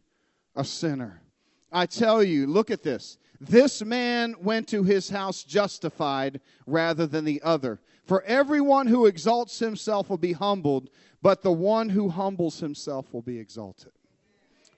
a 0.55 0.63
sinner. 0.63 1.21
I 1.69 1.85
tell 1.85 2.23
you, 2.23 2.47
look 2.47 2.71
at 2.71 2.81
this. 2.81 3.17
This 3.41 3.83
man 3.83 4.35
went 4.39 4.69
to 4.69 4.83
his 4.83 5.09
house 5.09 5.43
justified 5.43 6.39
rather 6.65 7.05
than 7.05 7.25
the 7.25 7.41
other. 7.41 7.81
For 8.05 8.23
everyone 8.23 8.87
who 8.87 9.05
exalts 9.05 9.59
himself 9.59 10.09
will 10.09 10.17
be 10.17 10.31
humbled, 10.31 10.91
but 11.21 11.41
the 11.41 11.51
one 11.51 11.89
who 11.89 12.07
humbles 12.07 12.61
himself 12.61 13.13
will 13.13 13.21
be 13.21 13.37
exalted. 13.37 13.91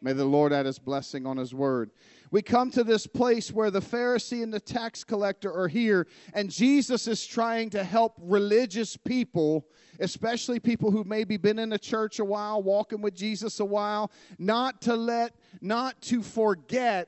May 0.01 0.13
the 0.13 0.25
Lord 0.25 0.51
add 0.51 0.65
his 0.65 0.79
blessing 0.79 1.27
on 1.27 1.37
his 1.37 1.53
word 1.53 1.91
we 2.33 2.41
come 2.41 2.71
to 2.71 2.83
this 2.83 3.05
place 3.05 3.51
where 3.51 3.69
the 3.69 3.79
Pharisee 3.79 4.41
and 4.41 4.51
the 4.51 4.59
tax 4.59 5.03
collector 5.03 5.53
are 5.53 5.67
here, 5.67 6.07
and 6.33 6.49
Jesus 6.49 7.07
is 7.07 7.23
trying 7.23 7.69
to 7.69 7.83
help 7.83 8.15
religious 8.19 8.97
people, 8.97 9.67
especially 9.99 10.59
people 10.59 10.89
who 10.89 11.03
maybe 11.03 11.37
been 11.37 11.59
in 11.59 11.69
the 11.69 11.77
church 11.77 12.17
a 12.17 12.25
while, 12.25 12.63
walking 12.63 13.03
with 13.03 13.13
Jesus 13.13 13.59
a 13.59 13.65
while, 13.65 14.11
not 14.39 14.81
to 14.81 14.95
let, 14.95 15.35
not 15.61 16.01
to 16.01 16.23
forget 16.23 17.07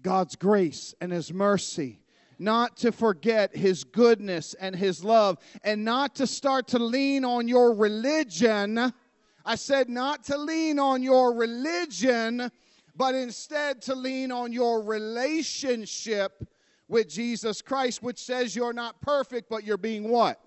God's 0.00 0.36
grace 0.36 0.94
and 1.00 1.10
His 1.10 1.32
mercy 1.32 2.00
not 2.40 2.76
to 2.76 2.92
forget 2.92 3.56
his 3.56 3.82
goodness 3.82 4.54
and 4.54 4.76
his 4.76 5.02
love, 5.02 5.38
and 5.64 5.84
not 5.84 6.14
to 6.14 6.24
start 6.24 6.68
to 6.68 6.78
lean 6.78 7.24
on 7.24 7.48
your 7.48 7.74
religion. 7.74 8.92
I 9.44 9.56
said, 9.56 9.88
not 9.88 10.22
to 10.26 10.38
lean 10.38 10.78
on 10.78 11.02
your 11.02 11.34
religion 11.34 12.52
but 12.98 13.14
instead 13.14 13.80
to 13.80 13.94
lean 13.94 14.32
on 14.32 14.52
your 14.52 14.82
relationship 14.82 16.44
with 16.88 17.08
Jesus 17.08 17.62
Christ, 17.62 18.02
which 18.02 18.18
says 18.18 18.56
you're 18.56 18.72
not 18.72 19.00
perfect, 19.00 19.48
but 19.48 19.62
you're 19.62 19.76
being 19.76 20.08
what? 20.08 20.40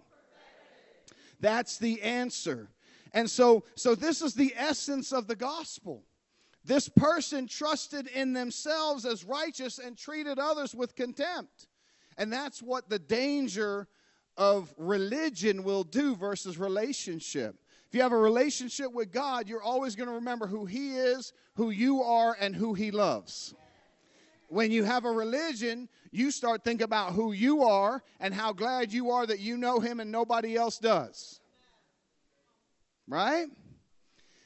That's 1.39 1.77
the 1.77 2.01
answer. 2.01 2.69
And 3.13 3.29
so, 3.29 3.63
so 3.75 3.95
this 3.95 4.21
is 4.21 4.33
the 4.33 4.53
essence 4.57 5.13
of 5.13 5.27
the 5.27 5.35
gospel. 5.35 6.03
This 6.65 6.89
person 6.89 7.47
trusted 7.47 8.07
in 8.07 8.33
themselves 8.33 9.05
as 9.05 9.23
righteous 9.23 9.79
and 9.79 9.97
treated 9.97 10.37
others 10.37 10.75
with 10.75 10.93
contempt. 10.93 11.67
And 12.17 12.33
that's 12.33 12.61
what 12.61 12.89
the 12.89 12.99
danger 12.99 13.87
of 14.35 14.73
religion 14.77 15.63
will 15.63 15.85
do 15.85 16.17
versus 16.17 16.57
relationship. 16.57 17.55
If 17.91 17.95
you 17.95 18.03
have 18.03 18.13
a 18.13 18.17
relationship 18.17 18.93
with 18.93 19.11
God, 19.11 19.49
you're 19.49 19.61
always 19.61 19.97
going 19.97 20.07
to 20.07 20.15
remember 20.15 20.47
who 20.47 20.65
He 20.65 20.95
is, 20.95 21.33
who 21.55 21.71
you 21.71 22.01
are, 22.03 22.37
and 22.39 22.55
who 22.55 22.73
He 22.73 22.89
loves. 22.89 23.53
When 24.47 24.71
you 24.71 24.85
have 24.85 25.03
a 25.03 25.11
religion, 25.11 25.89
you 26.09 26.31
start 26.31 26.63
thinking 26.63 26.85
about 26.85 27.11
who 27.11 27.33
you 27.33 27.63
are 27.63 28.01
and 28.21 28.33
how 28.33 28.53
glad 28.53 28.93
you 28.93 29.11
are 29.11 29.25
that 29.25 29.41
you 29.41 29.57
know 29.57 29.81
Him 29.81 29.99
and 29.99 30.09
nobody 30.09 30.55
else 30.55 30.77
does. 30.77 31.41
Right? 33.09 33.47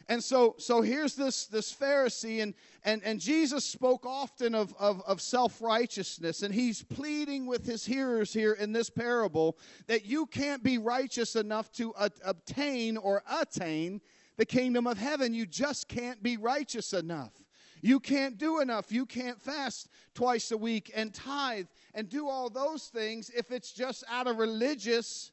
And 0.07 0.23
so, 0.23 0.55
so 0.59 0.81
here's 0.81 1.15
this, 1.15 1.47
this 1.47 1.73
Pharisee, 1.73 2.43
and, 2.43 2.53
and, 2.83 3.03
and 3.03 3.19
Jesus 3.19 3.65
spoke 3.65 4.05
often 4.05 4.53
of, 4.53 4.73
of, 4.77 5.01
of 5.07 5.19
self 5.19 5.61
righteousness, 5.61 6.43
and 6.43 6.53
he's 6.53 6.83
pleading 6.83 7.47
with 7.47 7.65
his 7.65 7.85
hearers 7.85 8.31
here 8.31 8.53
in 8.53 8.71
this 8.71 8.89
parable 8.89 9.57
that 9.87 10.05
you 10.05 10.27
can't 10.27 10.61
be 10.61 10.77
righteous 10.77 11.35
enough 11.35 11.71
to 11.73 11.91
a- 11.97 12.11
obtain 12.23 12.97
or 12.97 13.23
attain 13.41 13.99
the 14.37 14.45
kingdom 14.45 14.85
of 14.85 14.97
heaven. 14.99 15.33
You 15.33 15.47
just 15.47 15.87
can't 15.87 16.21
be 16.21 16.37
righteous 16.37 16.93
enough. 16.93 17.33
You 17.81 17.99
can't 17.99 18.37
do 18.37 18.59
enough. 18.59 18.91
You 18.91 19.05
can't 19.05 19.41
fast 19.41 19.89
twice 20.13 20.51
a 20.51 20.57
week 20.57 20.91
and 20.95 21.13
tithe 21.13 21.67
and 21.93 22.09
do 22.09 22.27
all 22.27 22.49
those 22.49 22.87
things 22.87 23.31
if 23.35 23.51
it's 23.51 23.71
just 23.71 24.03
out 24.09 24.27
of 24.27 24.37
religious 24.37 25.31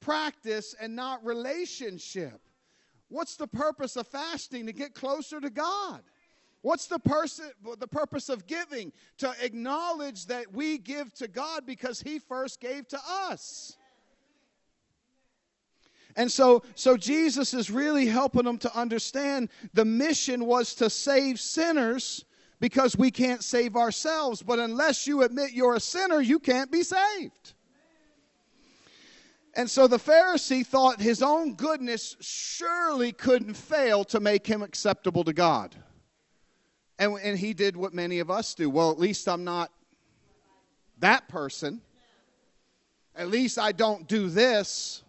practice 0.00 0.74
and 0.78 0.94
not 0.94 1.24
relationship. 1.24 2.40
What's 3.14 3.36
the 3.36 3.46
purpose 3.46 3.94
of 3.94 4.08
fasting? 4.08 4.66
To 4.66 4.72
get 4.72 4.92
closer 4.92 5.40
to 5.40 5.48
God. 5.48 6.02
What's 6.62 6.88
the, 6.88 6.98
person, 6.98 7.52
the 7.78 7.86
purpose 7.86 8.28
of 8.28 8.48
giving? 8.48 8.92
To 9.18 9.32
acknowledge 9.40 10.26
that 10.26 10.52
we 10.52 10.78
give 10.78 11.14
to 11.14 11.28
God 11.28 11.64
because 11.64 12.02
He 12.02 12.18
first 12.18 12.60
gave 12.60 12.88
to 12.88 12.98
us. 13.08 13.76
And 16.16 16.30
so, 16.30 16.64
so 16.74 16.96
Jesus 16.96 17.54
is 17.54 17.70
really 17.70 18.06
helping 18.06 18.44
them 18.44 18.58
to 18.58 18.76
understand 18.76 19.48
the 19.74 19.84
mission 19.84 20.44
was 20.44 20.74
to 20.76 20.90
save 20.90 21.38
sinners 21.38 22.24
because 22.58 22.96
we 22.96 23.12
can't 23.12 23.44
save 23.44 23.76
ourselves. 23.76 24.42
But 24.42 24.58
unless 24.58 25.06
you 25.06 25.22
admit 25.22 25.52
you're 25.52 25.76
a 25.76 25.80
sinner, 25.80 26.20
you 26.20 26.40
can't 26.40 26.70
be 26.72 26.82
saved. 26.82 27.53
And 29.56 29.70
so 29.70 29.86
the 29.86 29.98
Pharisee 29.98 30.66
thought 30.66 31.00
his 31.00 31.22
own 31.22 31.54
goodness 31.54 32.16
surely 32.20 33.12
couldn't 33.12 33.54
fail 33.54 34.04
to 34.06 34.18
make 34.18 34.46
him 34.46 34.62
acceptable 34.62 35.22
to 35.24 35.32
God. 35.32 35.76
And, 36.98 37.18
and 37.22 37.38
he 37.38 37.54
did 37.54 37.76
what 37.76 37.94
many 37.94 38.18
of 38.18 38.30
us 38.30 38.54
do. 38.54 38.68
Well, 38.68 38.90
at 38.90 38.98
least 38.98 39.28
I'm 39.28 39.44
not 39.44 39.70
that 40.98 41.28
person. 41.28 41.80
At 43.14 43.28
least 43.28 43.58
I 43.58 43.72
don't 43.72 44.08
do 44.08 44.28
this. 44.28 45.02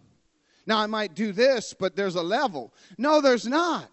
Now, 0.64 0.78
I 0.78 0.86
might 0.86 1.14
do 1.14 1.32
this, 1.32 1.74
but 1.74 1.96
there's 1.96 2.16
a 2.16 2.22
level. 2.22 2.72
No, 2.98 3.20
there's 3.20 3.46
not. 3.46 3.88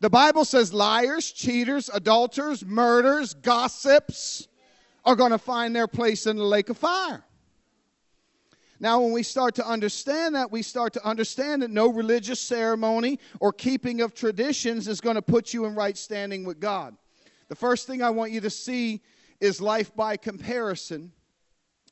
The 0.00 0.10
Bible 0.10 0.44
says 0.44 0.74
liars, 0.74 1.30
cheaters, 1.30 1.88
adulterers, 1.88 2.64
murderers, 2.64 3.34
gossips 3.34 4.48
are 5.04 5.16
going 5.16 5.30
to 5.30 5.38
find 5.38 5.74
their 5.74 5.86
place 5.86 6.26
in 6.26 6.36
the 6.36 6.44
lake 6.44 6.68
of 6.68 6.78
fire. 6.78 7.24
Now, 8.82 9.00
when 9.00 9.12
we 9.12 9.22
start 9.22 9.54
to 9.54 9.66
understand 9.66 10.34
that, 10.34 10.50
we 10.50 10.60
start 10.60 10.92
to 10.94 11.06
understand 11.06 11.62
that 11.62 11.70
no 11.70 11.86
religious 11.86 12.40
ceremony 12.40 13.20
or 13.38 13.52
keeping 13.52 14.00
of 14.00 14.12
traditions 14.12 14.88
is 14.88 15.00
going 15.00 15.14
to 15.14 15.22
put 15.22 15.54
you 15.54 15.66
in 15.66 15.76
right 15.76 15.96
standing 15.96 16.44
with 16.44 16.58
God. 16.58 16.96
The 17.46 17.54
first 17.54 17.86
thing 17.86 18.02
I 18.02 18.10
want 18.10 18.32
you 18.32 18.40
to 18.40 18.50
see 18.50 19.00
is 19.40 19.60
life 19.60 19.94
by 19.94 20.16
comparison 20.16 21.12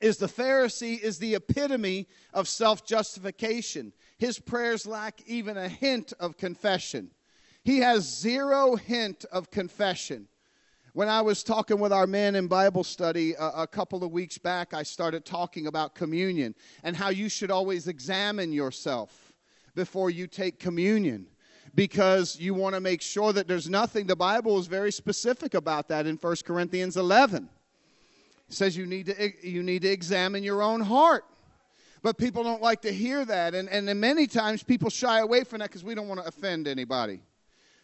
is 0.01 0.17
the 0.17 0.27
Pharisee 0.27 0.99
is 0.99 1.19
the 1.19 1.37
epitome 1.37 2.09
of 2.35 2.49
self-justification. 2.49 3.93
His 4.19 4.41
prayers 4.41 4.85
lack 4.85 5.21
even 5.27 5.57
a 5.57 5.69
hint 5.69 6.13
of 6.19 6.37
confession. 6.37 7.13
He 7.63 7.79
has 7.79 8.03
zero 8.03 8.75
hint 8.75 9.25
of 9.31 9.53
confession. 9.53 10.27
When 10.93 11.09
I 11.09 11.21
was 11.21 11.45
talking 11.45 11.79
with 11.79 11.93
our 11.93 12.07
men 12.07 12.35
in 12.35 12.49
Bible 12.49 12.83
study 12.83 13.35
a, 13.35 13.49
a, 13.59 13.67
couple 13.67 14.03
of 14.03 14.11
weeks 14.11 14.39
back, 14.39 14.75
I 14.75 14.83
started 14.83 15.25
talking 15.25 15.69
about 15.69 15.95
communion 15.95 16.55
and 16.83 16.97
how 16.97 17.11
you 17.11 17.29
should 17.29 17.53
always 17.53 17.87
examine 17.87 18.53
yourself. 18.53 19.33
before 19.77 20.11
you 20.11 20.27
take 20.27 20.59
communion 20.59 21.27
because 21.77 22.39
you 22.41 22.55
want 22.55 22.75
to 22.75 22.81
make 22.81 23.01
sure 23.01 23.33
that 23.33 23.47
there's 23.47 23.71
nothing. 23.71 24.05
The 24.07 24.17
Bible 24.17 24.59
is 24.59 24.67
very 24.67 24.91
specific 24.91 25.55
about 25.55 25.87
that 25.89 26.07
in 26.07 26.17
1 26.17 26.37
Corinthians 26.45 26.97
11. 26.97 27.49
It 28.49 28.55
says 28.55 28.77
you 28.77 28.87
need 28.87 29.07
to, 29.07 29.49
you 29.49 29.63
need 29.63 29.83
to 29.83 29.89
examine 29.89 30.43
your 30.43 30.61
own 30.61 30.81
heart. 30.81 31.25
But 32.03 32.19
people 32.19 32.43
don't 32.43 32.63
like 32.63 32.83
to 32.83 32.93
hear 32.93 33.25
that. 33.27 33.55
And, 33.55 33.69
and 33.69 34.01
many 34.01 34.27
times 34.27 34.65
people 34.65 34.91
shy 34.91 35.21
away 35.21 35.45
from 35.45 35.61
that 35.61 35.69
because 35.69 35.85
we 35.85 35.95
don't 35.95 36.09
want 36.09 36.21
to 36.21 36.27
offend 36.27 36.67
anybody. 36.67 37.21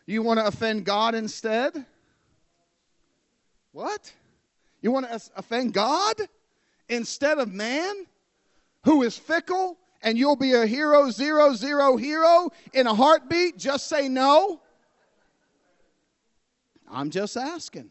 You 0.07 0.23
want 0.23 0.41
to 0.41 0.47
offend 0.47 0.85
God 0.85 1.15
instead? 1.15 1.87
What? 3.77 4.11
You 4.81 4.91
want 4.91 5.07
to 5.07 5.21
offend 5.37 5.75
God 5.75 6.15
instead 6.89 7.37
of 7.37 7.53
man 7.53 8.07
who 8.85 9.03
is 9.03 9.19
fickle 9.19 9.77
and 10.01 10.17
you'll 10.17 10.35
be 10.35 10.55
a 10.55 10.67
hero, 10.67 11.11
zero, 11.11 11.53
zero 11.53 11.99
hero 11.99 12.49
in 12.73 12.87
a 12.87 12.95
heartbeat? 12.95 13.59
Just 13.59 13.87
say 13.87 14.09
no? 14.09 14.63
I'm 16.91 17.11
just 17.11 17.37
asking. 17.37 17.91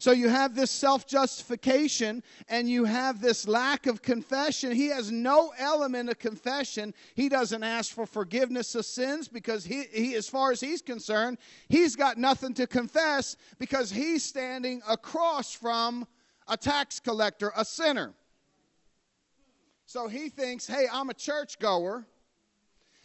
So 0.00 0.12
you 0.12 0.28
have 0.28 0.54
this 0.54 0.70
self 0.70 1.06
justification 1.06 2.22
and 2.48 2.70
you 2.70 2.84
have 2.84 3.20
this 3.20 3.48
lack 3.48 3.86
of 3.86 4.00
confession. 4.00 4.70
He 4.70 4.86
has 4.88 5.10
no 5.10 5.52
element 5.58 6.08
of 6.08 6.20
confession. 6.20 6.94
He 7.14 7.28
doesn't 7.28 7.64
ask 7.64 7.92
for 7.92 8.06
forgiveness 8.06 8.76
of 8.76 8.86
sins 8.86 9.26
because 9.26 9.64
he, 9.64 9.84
he, 9.92 10.14
as 10.14 10.28
far 10.28 10.52
as 10.52 10.60
he's 10.60 10.82
concerned, 10.82 11.38
he's 11.68 11.96
got 11.96 12.16
nothing 12.16 12.54
to 12.54 12.66
confess 12.68 13.36
because 13.58 13.90
he's 13.90 14.24
standing 14.24 14.80
across 14.88 15.52
from 15.52 16.06
a 16.46 16.56
tax 16.56 17.00
collector, 17.00 17.52
a 17.56 17.64
sinner. 17.64 18.14
So 19.84 20.06
he 20.06 20.28
thinks, 20.28 20.66
hey, 20.66 20.86
I'm 20.92 21.10
a 21.10 21.14
churchgoer 21.14 22.06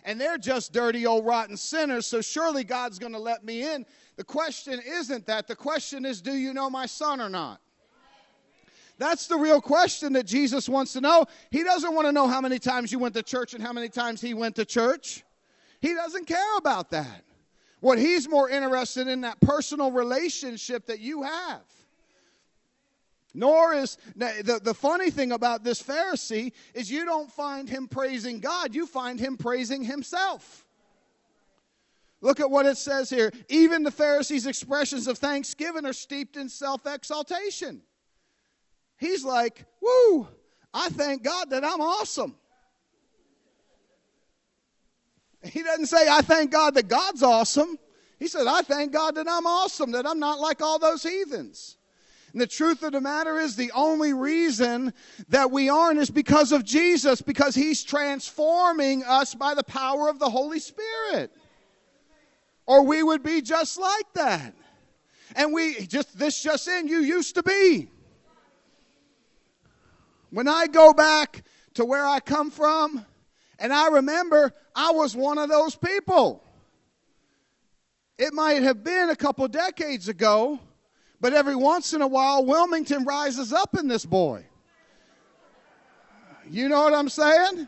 and 0.04 0.20
they're 0.20 0.38
just 0.38 0.74
dirty 0.74 1.06
old 1.06 1.26
rotten 1.26 1.58
sinners, 1.58 2.06
so 2.06 2.22
surely 2.22 2.64
God's 2.64 3.00
going 3.00 3.14
to 3.14 3.20
let 3.20 3.44
me 3.44 3.64
in. 3.74 3.86
The 4.16 4.24
question 4.24 4.80
isn't 4.86 5.26
that. 5.28 5.48
The 5.48 5.56
question 5.56 6.06
is, 6.06 6.22
do 6.22 6.34
you 6.34 6.54
know 6.54 6.70
my 6.70 6.86
son 6.86 7.20
or 7.20 7.30
not? 7.30 7.60
That's 9.00 9.28
the 9.28 9.38
real 9.38 9.60
question 9.60 10.14
that 10.14 10.26
Jesus 10.26 10.70
wants 10.70 10.94
to 10.94 11.02
know. 11.02 11.26
He 11.50 11.64
doesn't 11.64 11.94
want 11.96 12.08
to 12.08 12.12
know 12.12 12.28
how 12.28 12.42
many 12.42 12.60
times 12.60 12.92
you 12.92 13.00
went 13.00 13.16
to 13.16 13.24
church 13.24 13.54
and 13.54 13.64
how 13.64 13.74
many 13.74 13.90
times 13.90 14.22
he 14.22 14.34
went 14.34 14.56
to 14.58 14.66
church. 14.66 15.24
He 15.82 15.94
doesn't 15.94 16.28
care 16.28 16.58
about 16.58 16.92
that. 16.92 17.24
What 17.80 17.98
he's 17.98 18.30
more 18.30 18.50
interested 18.50 19.08
in 19.08 19.22
that 19.22 19.42
personal 19.42 19.92
relationship 19.92 20.86
that 20.86 21.00
you 21.00 21.24
have. 21.24 21.62
Nor 23.34 23.74
is 23.74 23.98
the, 24.16 24.60
the 24.64 24.74
funny 24.74 25.10
thing 25.10 25.32
about 25.32 25.64
this 25.64 25.82
Pharisee 25.82 26.54
is 26.74 26.92
you 26.92 27.04
don't 27.06 27.32
find 27.32 27.68
him 27.68 27.88
praising 27.88 28.40
God, 28.40 28.76
you 28.76 28.86
find 28.86 29.20
him 29.20 29.38
praising 29.38 29.84
himself. 29.84 30.66
Look 32.22 32.40
at 32.40 32.50
what 32.50 32.66
it 32.66 32.78
says 32.78 33.10
here. 33.10 33.34
Even 33.50 33.84
the 33.84 33.92
Pharisees' 33.92 34.46
expressions 34.46 35.08
of 35.08 35.18
thanksgiving 35.18 35.86
are 35.86 35.94
steeped 35.94 36.38
in 36.38 36.48
self 36.48 36.86
exaltation. 36.86 37.82
He's 38.98 39.26
like, 39.26 39.66
Woo, 39.82 40.28
I 40.74 40.90
thank 40.90 41.24
God 41.24 41.50
that 41.50 41.66
I'm 41.66 41.82
awesome. 41.82 42.36
He 45.44 45.62
doesn't 45.62 45.88
say, 45.88 46.08
I 46.10 46.22
thank 46.22 46.52
God 46.52 46.76
that 46.76 46.88
God's 46.88 47.22
awesome. 47.22 47.78
He 48.18 48.28
said, 48.28 48.48
I 48.48 48.62
thank 48.62 48.94
God 48.94 49.16
that 49.16 49.28
I'm 49.28 49.46
awesome, 49.46 49.92
that 49.92 50.08
I'm 50.08 50.20
not 50.20 50.40
like 50.40 50.62
all 50.62 50.80
those 50.80 51.04
heathens. 51.04 51.78
And 52.34 52.42
the 52.42 52.48
truth 52.48 52.84
of 52.84 52.92
the 52.92 53.02
matter 53.02 53.40
is, 53.40 53.56
the 53.56 53.72
only 53.74 54.12
reason 54.12 54.94
that 55.30 55.52
we 55.52 55.70
aren't 55.70 56.00
is 56.00 56.10
because 56.10 56.52
of 56.52 56.66
Jesus, 56.66 57.22
because 57.22 57.56
He's 57.56 57.84
transforming 57.84 59.04
us 59.04 59.36
by 59.36 59.54
the 59.54 59.64
power 59.64 60.10
of 60.10 60.20
the 60.20 60.30
Holy 60.30 60.60
Spirit 60.60 61.32
or 62.66 62.84
we 62.84 63.04
would 63.04 63.24
be 63.24 63.42
just 63.42 63.78
like 63.80 64.14
that. 64.14 64.54
And 65.36 65.54
we 65.54 65.86
just 65.88 66.18
this 66.18 66.42
just 66.42 66.68
in 66.68 66.88
you 66.88 67.00
used 67.00 67.36
to 67.36 67.44
be. 67.44 67.90
When 70.30 70.48
I 70.48 70.68
go 70.68 70.94
back 70.94 71.44
to 71.76 71.86
where 71.86 72.06
I 72.06 72.20
come 72.20 72.52
from, 72.52 73.06
and 73.60 73.74
I 73.74 73.88
remember 73.88 74.54
I 74.76 74.92
was 74.92 75.16
one 75.16 75.38
of 75.38 75.50
those 75.50 75.76
people. 75.76 76.44
It 78.18 78.34
might 78.34 78.64
have 78.64 78.84
been 78.84 79.10
a 79.10 79.16
couple 79.16 79.48
decades 79.48 80.08
ago, 80.08 80.60
but 81.24 81.32
every 81.32 81.56
once 81.56 81.94
in 81.94 82.02
a 82.02 82.08
while, 82.08 82.44
Wilmington 82.46 83.06
rises 83.06 83.54
up 83.54 83.78
in 83.80 83.88
this 83.88 84.06
boy. 84.06 84.44
You 86.50 86.68
know 86.68 86.84
what 86.84 86.94
I'm 86.94 87.08
saying? 87.08 87.66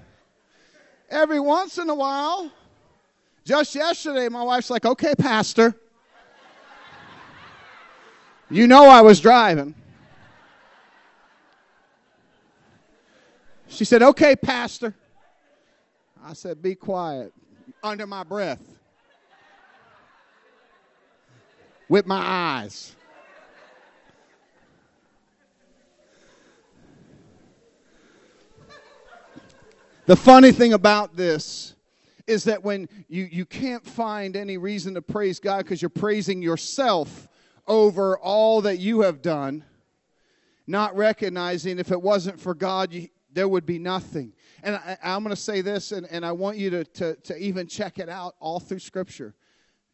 Every 1.09 1.39
once 1.39 1.77
in 1.77 1.89
a 1.89 1.95
while, 1.95 2.51
just 3.45 3.73
yesterday, 3.73 4.27
my 4.27 4.43
wife's 4.43 4.69
like, 4.69 4.85
okay, 4.85 5.15
Pastor. 5.15 5.73
You 8.49 8.67
know 8.67 8.89
I 8.89 8.99
was 8.99 9.21
driving. 9.21 9.73
She 13.69 13.85
said, 13.85 14.03
okay, 14.03 14.35
Pastor. 14.35 14.93
I 16.21 16.33
said, 16.33 16.61
be 16.61 16.75
quiet. 16.75 17.31
Under 17.81 18.05
my 18.05 18.23
breath. 18.23 18.59
With 21.87 22.05
my 22.05 22.19
eyes. 22.19 22.97
The 30.05 30.15
funny 30.15 30.51
thing 30.51 30.73
about 30.73 31.15
this 31.15 31.73
is 32.27 32.43
that 32.43 32.63
when 32.63 32.87
you, 33.07 33.27
you 33.31 33.45
can't 33.45 33.85
find 33.85 34.35
any 34.35 34.57
reason 34.57 34.93
to 34.93 35.01
praise 35.01 35.39
God 35.39 35.59
because 35.59 35.81
you're 35.81 35.89
praising 35.89 36.41
yourself 36.41 37.27
over 37.67 38.17
all 38.19 38.61
that 38.61 38.77
you 38.77 39.01
have 39.01 39.23
done, 39.23 39.63
not 40.67 40.95
recognizing 40.95 41.79
if 41.79 41.91
it 41.91 42.01
wasn't 42.01 42.39
for 42.39 42.53
God, 42.53 42.93
you, 42.93 43.07
there 43.33 43.47
would 43.47 43.65
be 43.65 43.79
nothing. 43.79 44.33
And 44.61 44.75
I, 44.75 44.97
am 45.01 45.23
going 45.23 45.35
to 45.35 45.41
say 45.41 45.61
this, 45.61 45.91
and, 45.91 46.07
and 46.11 46.23
I 46.23 46.31
want 46.31 46.57
you 46.57 46.69
to, 46.69 46.83
to, 46.83 47.15
to 47.15 47.37
even 47.37 47.67
check 47.67 47.97
it 47.97 48.09
out 48.09 48.35
all 48.39 48.59
through 48.59 48.79
Scripture. 48.79 49.33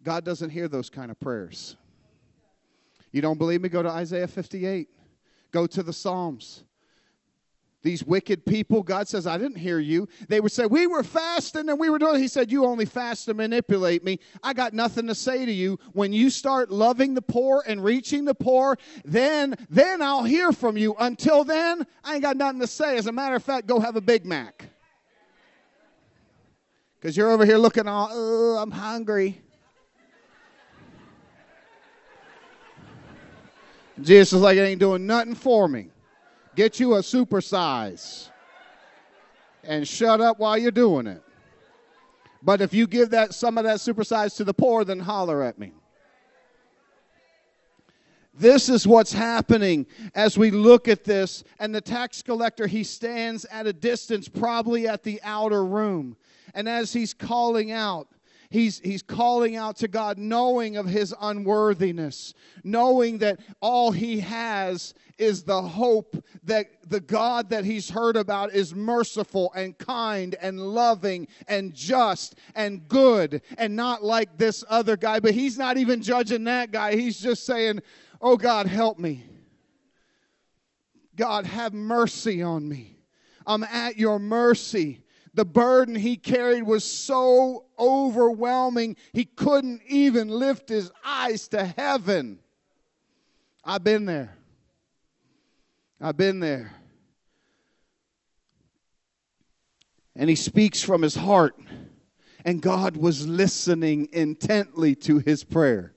God 0.03 0.25
doesn't 0.25 0.49
hear 0.49 0.67
those 0.67 0.89
kind 0.89 1.09
of 1.09 1.19
prayers. 1.19 1.77
You 3.11 3.21
don't 3.21 3.37
believe 3.37 3.61
me? 3.61 3.69
Go 3.69 3.81
to 3.81 3.89
Isaiah 3.89 4.27
58. 4.27 4.89
Go 5.51 5.67
to 5.67 5.83
the 5.83 5.93
Psalms. 5.93 6.63
These 7.83 8.03
wicked 8.03 8.45
people, 8.45 8.83
God 8.83 9.07
says, 9.07 9.25
I 9.25 9.39
didn't 9.39 9.57
hear 9.57 9.79
you. 9.79 10.07
They 10.27 10.39
would 10.39 10.51
say, 10.51 10.67
We 10.67 10.85
were 10.85 11.03
fasting 11.03 11.67
and 11.67 11.79
we 11.79 11.89
were 11.89 11.97
doing. 11.97 12.21
He 12.21 12.27
said, 12.27 12.51
You 12.51 12.65
only 12.65 12.85
fast 12.85 13.25
to 13.25 13.33
manipulate 13.33 14.03
me. 14.03 14.19
I 14.43 14.53
got 14.53 14.73
nothing 14.73 15.07
to 15.07 15.15
say 15.15 15.45
to 15.45 15.51
you. 15.51 15.79
When 15.93 16.13
you 16.13 16.29
start 16.29 16.69
loving 16.69 17.15
the 17.15 17.23
poor 17.23 17.63
and 17.65 17.83
reaching 17.83 18.23
the 18.23 18.35
poor, 18.35 18.77
then 19.03 19.55
then 19.69 20.01
I'll 20.01 20.23
hear 20.23 20.51
from 20.51 20.77
you. 20.77 20.95
Until 20.99 21.43
then, 21.43 21.85
I 22.03 22.13
ain't 22.13 22.21
got 22.21 22.37
nothing 22.37 22.59
to 22.59 22.67
say. 22.67 22.97
As 22.97 23.07
a 23.07 23.11
matter 23.11 23.35
of 23.35 23.43
fact, 23.43 23.65
go 23.65 23.79
have 23.79 23.95
a 23.95 24.01
Big 24.01 24.25
Mac. 24.25 24.69
Because 26.99 27.17
you're 27.17 27.31
over 27.31 27.45
here 27.45 27.57
looking 27.57 27.87
all, 27.87 28.09
oh, 28.11 28.57
I'm 28.61 28.69
hungry. 28.69 29.41
Jesus 33.99 34.33
is 34.33 34.41
like, 34.41 34.57
it 34.57 34.61
ain't 34.61 34.79
doing 34.79 35.07
nothing 35.07 35.33
for 35.33 35.67
me. 35.67 35.89
Get 36.55 36.79
you 36.79 36.95
a 36.95 36.99
supersize 36.99 38.29
and 39.63 39.87
shut 39.87 40.19
up 40.21 40.39
while 40.39 40.57
you're 40.57 40.71
doing 40.71 41.07
it. 41.07 41.23
But 42.43 42.61
if 42.61 42.73
you 42.73 42.87
give 42.87 43.11
that 43.11 43.33
some 43.33 43.57
of 43.57 43.63
that 43.65 43.77
supersize 43.77 44.35
to 44.37 44.43
the 44.43 44.53
poor, 44.53 44.83
then 44.83 44.99
holler 44.99 45.43
at 45.43 45.59
me. 45.59 45.73
This 48.33 48.69
is 48.69 48.87
what's 48.87 49.13
happening 49.13 49.85
as 50.15 50.37
we 50.37 50.51
look 50.51 50.87
at 50.87 51.03
this. 51.03 51.43
And 51.59 51.75
the 51.75 51.81
tax 51.81 52.21
collector, 52.21 52.65
he 52.65 52.83
stands 52.83 53.45
at 53.45 53.67
a 53.67 53.73
distance, 53.73 54.27
probably 54.27 54.87
at 54.87 55.03
the 55.03 55.19
outer 55.23 55.63
room. 55.63 56.15
And 56.55 56.67
as 56.67 56.91
he's 56.91 57.13
calling 57.13 57.71
out, 57.71 58.07
he's, 58.49 58.79
he's 58.79 59.03
calling 59.03 59.55
out 59.57 59.75
to 59.77 59.87
God, 59.87 60.17
knowing 60.17 60.77
of 60.77 60.87
his 60.87 61.13
unworthiness, 61.21 62.33
knowing 62.63 63.19
that 63.19 63.39
all 63.61 63.91
he 63.91 64.19
has 64.21 64.93
is 65.21 65.43
the 65.43 65.61
hope 65.61 66.15
that 66.43 66.89
the 66.89 66.99
God 66.99 67.49
that 67.51 67.63
he's 67.63 67.89
heard 67.89 68.17
about 68.17 68.53
is 68.53 68.73
merciful 68.73 69.51
and 69.55 69.77
kind 69.77 70.35
and 70.41 70.59
loving 70.59 71.27
and 71.47 71.73
just 71.73 72.35
and 72.55 72.87
good 72.87 73.41
and 73.57 73.75
not 73.75 74.03
like 74.03 74.37
this 74.37 74.63
other 74.67 74.97
guy. 74.97 75.19
But 75.19 75.35
he's 75.35 75.57
not 75.57 75.77
even 75.77 76.01
judging 76.01 76.43
that 76.45 76.71
guy. 76.71 76.95
He's 76.95 77.19
just 77.19 77.45
saying, 77.45 77.81
Oh 78.19 78.35
God, 78.35 78.65
help 78.65 78.97
me. 78.97 79.23
God, 81.15 81.45
have 81.45 81.73
mercy 81.73 82.41
on 82.41 82.67
me. 82.67 82.97
I'm 83.45 83.63
at 83.63 83.97
your 83.97 84.17
mercy. 84.17 85.03
The 85.33 85.45
burden 85.45 85.95
he 85.95 86.17
carried 86.17 86.63
was 86.63 86.83
so 86.83 87.65
overwhelming, 87.79 88.97
he 89.13 89.25
couldn't 89.25 89.81
even 89.87 90.27
lift 90.27 90.67
his 90.67 90.91
eyes 91.05 91.47
to 91.49 91.63
heaven. 91.65 92.39
I've 93.63 93.83
been 93.83 94.05
there. 94.05 94.35
I've 96.03 96.17
been 96.17 96.39
there. 96.39 96.73
And 100.15 100.29
he 100.29 100.35
speaks 100.35 100.81
from 100.81 101.03
his 101.03 101.15
heart. 101.15 101.55
and 102.43 102.61
God 102.61 102.97
was 102.97 103.27
listening 103.27 104.09
intently 104.11 104.95
to 104.95 105.19
his 105.19 105.43
prayer. 105.43 105.93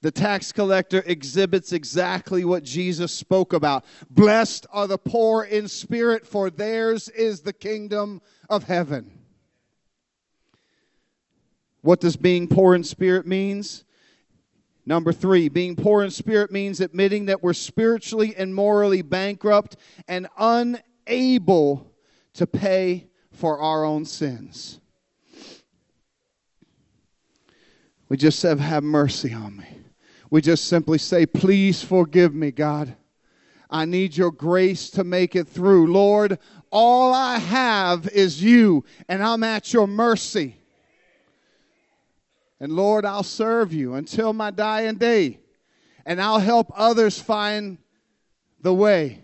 The 0.00 0.12
tax 0.12 0.52
collector 0.52 1.02
exhibits 1.06 1.72
exactly 1.72 2.44
what 2.44 2.62
Jesus 2.62 3.12
spoke 3.12 3.52
about. 3.52 3.84
Blessed 4.08 4.66
are 4.70 4.86
the 4.86 4.98
poor 4.98 5.42
in 5.42 5.66
spirit, 5.66 6.24
for 6.24 6.50
theirs 6.50 7.08
is 7.08 7.40
the 7.40 7.52
kingdom 7.52 8.22
of 8.48 8.64
heaven. 8.64 9.10
What 11.80 12.00
does 12.00 12.16
being 12.16 12.46
poor 12.46 12.76
in 12.76 12.84
spirit 12.84 13.26
means? 13.26 13.82
Number 14.88 15.12
three, 15.12 15.50
being 15.50 15.76
poor 15.76 16.02
in 16.02 16.10
spirit 16.10 16.50
means 16.50 16.80
admitting 16.80 17.26
that 17.26 17.42
we're 17.42 17.52
spiritually 17.52 18.34
and 18.34 18.54
morally 18.54 19.02
bankrupt 19.02 19.76
and 20.08 20.26
unable 20.38 21.92
to 22.32 22.46
pay 22.46 23.06
for 23.30 23.58
our 23.60 23.84
own 23.84 24.06
sins. 24.06 24.80
We 28.08 28.16
just 28.16 28.42
have, 28.42 28.60
have 28.60 28.82
mercy 28.82 29.34
on 29.34 29.58
me. 29.58 29.66
We 30.30 30.40
just 30.40 30.64
simply 30.64 30.96
say, 30.96 31.26
Please 31.26 31.82
forgive 31.82 32.34
me, 32.34 32.50
God. 32.50 32.96
I 33.68 33.84
need 33.84 34.16
your 34.16 34.32
grace 34.32 34.88
to 34.92 35.04
make 35.04 35.36
it 35.36 35.48
through. 35.48 35.92
Lord, 35.92 36.38
all 36.72 37.12
I 37.12 37.36
have 37.36 38.08
is 38.08 38.42
you, 38.42 38.86
and 39.06 39.22
I'm 39.22 39.44
at 39.44 39.70
your 39.74 39.86
mercy. 39.86 40.56
And 42.60 42.72
Lord, 42.72 43.04
I'll 43.04 43.22
serve 43.22 43.72
you 43.72 43.94
until 43.94 44.32
my 44.32 44.50
dying 44.50 44.96
day, 44.96 45.40
and 46.04 46.20
I'll 46.20 46.40
help 46.40 46.72
others 46.74 47.20
find 47.20 47.78
the 48.60 48.74
way 48.74 49.22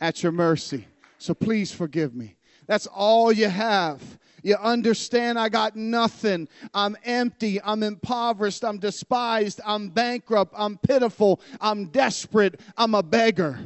at 0.00 0.22
your 0.22 0.32
mercy. 0.32 0.86
So 1.18 1.34
please 1.34 1.72
forgive 1.72 2.14
me. 2.14 2.36
That's 2.66 2.86
all 2.86 3.32
you 3.32 3.48
have. 3.48 4.02
You 4.42 4.56
understand 4.56 5.38
I 5.38 5.48
got 5.48 5.74
nothing. 5.74 6.48
I'm 6.72 6.96
empty. 7.04 7.60
I'm 7.62 7.82
impoverished. 7.82 8.64
I'm 8.64 8.78
despised. 8.78 9.60
I'm 9.64 9.88
bankrupt. 9.88 10.54
I'm 10.56 10.78
pitiful. 10.78 11.40
I'm 11.60 11.86
desperate. 11.86 12.60
I'm 12.76 12.94
a 12.94 13.02
beggar. 13.02 13.58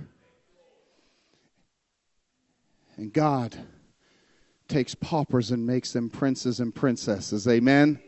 And 2.97 3.13
God 3.13 3.57
takes 4.69 4.95
paupers 4.95 5.51
and 5.51 5.67
makes 5.67 5.93
them 5.93 6.09
princes 6.09 6.61
and 6.61 6.75
princesses. 6.75 7.47
Amen. 7.49 8.01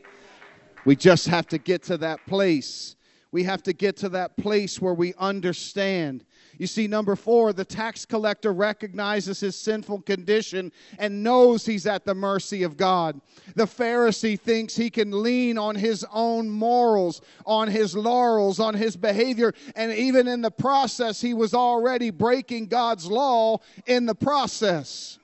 We 0.85 0.97
just 0.97 1.27
have 1.29 1.47
to 1.49 1.59
get 1.59 1.83
to 1.85 1.97
that 1.99 2.25
place. 2.27 2.97
We 3.33 3.45
have 3.45 3.63
to 3.65 3.73
get 3.73 3.97
to 3.99 4.09
that 4.11 4.37
place 4.37 4.81
where 4.81 4.95
we 4.95 5.15
understand 5.15 6.25
you 6.59 6.67
see, 6.67 6.87
number 6.87 7.17
four, 7.17 7.53
the 7.53 7.65
tax 7.65 8.05
collector 8.05 8.53
recognizes 8.53 9.41
his 9.41 9.57
sinful 9.57 10.03
condition 10.03 10.71
and 10.99 11.23
knows 11.23 11.67
he's 11.67 11.87
at 11.87 12.05
the 12.05 12.15
mercy 12.15 12.63
of 12.63 12.77
God. 12.77 13.21
The 13.57 13.65
Pharisee 13.65 14.39
thinks 14.39 14.77
he 14.77 14.91
can 14.91 15.23
lean 15.23 15.59
on 15.59 15.75
his 15.75 16.07
own 16.13 16.49
morals, 16.49 17.21
on 17.45 17.69
his 17.69 17.97
laurels, 17.97 18.61
on 18.61 18.75
his 18.75 18.97
behavior, 18.97 19.53
and 19.75 19.93
even 19.93 20.29
in 20.29 20.43
the 20.43 20.51
process, 20.51 21.21
he 21.21 21.35
was 21.35 21.55
already 21.55 22.11
breaking 22.11 22.67
God's 22.67 23.07
law 23.07 23.59
in 23.87 24.07
the 24.07 24.15
process. 24.15 25.19